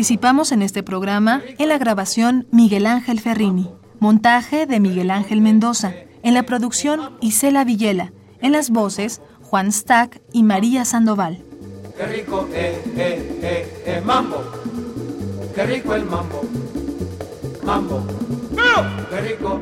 Participamos 0.00 0.50
en 0.50 0.62
este 0.62 0.82
programa 0.82 1.42
en 1.58 1.68
la 1.68 1.76
grabación 1.76 2.46
Miguel 2.50 2.86
Ángel 2.86 3.20
Ferrini, 3.20 3.68
montaje 3.98 4.64
de 4.64 4.80
Miguel 4.80 5.10
Ángel 5.10 5.42
Mendoza, 5.42 5.92
en 6.22 6.32
la 6.32 6.44
producción 6.44 7.18
Isela 7.20 7.64
Villela, 7.64 8.10
en 8.40 8.52
las 8.52 8.70
voces 8.70 9.20
Juan 9.42 9.70
Stack 9.70 10.22
y 10.32 10.42
María 10.42 10.86
Sandoval. 10.86 11.44
Qué 11.98 12.06
rico, 12.06 12.48
eh, 12.54 12.82
eh, 12.96 13.40
eh, 13.42 13.82
eh, 13.84 14.02
mambo. 14.02 14.42
Qué 15.54 15.66
rico 15.66 15.94
el 15.94 16.06
mambo. 16.06 16.44
Mambo. 17.62 18.02
Qué 19.10 19.20
rico, 19.20 19.60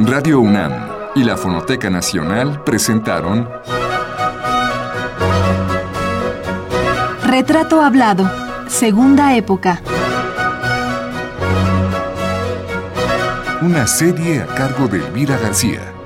Radio 0.00 0.38
UNAM 0.38 0.72
y 1.16 1.24
la 1.24 1.36
Fonoteca 1.36 1.90
Nacional 1.90 2.62
presentaron 2.62 3.48
Retrato 7.24 7.82
Hablado, 7.82 8.30
Segunda 8.68 9.34
Época. 9.34 9.80
Una 13.60 13.88
serie 13.88 14.42
a 14.42 14.46
cargo 14.46 14.86
de 14.86 14.98
Elvira 14.98 15.36
García. 15.36 15.97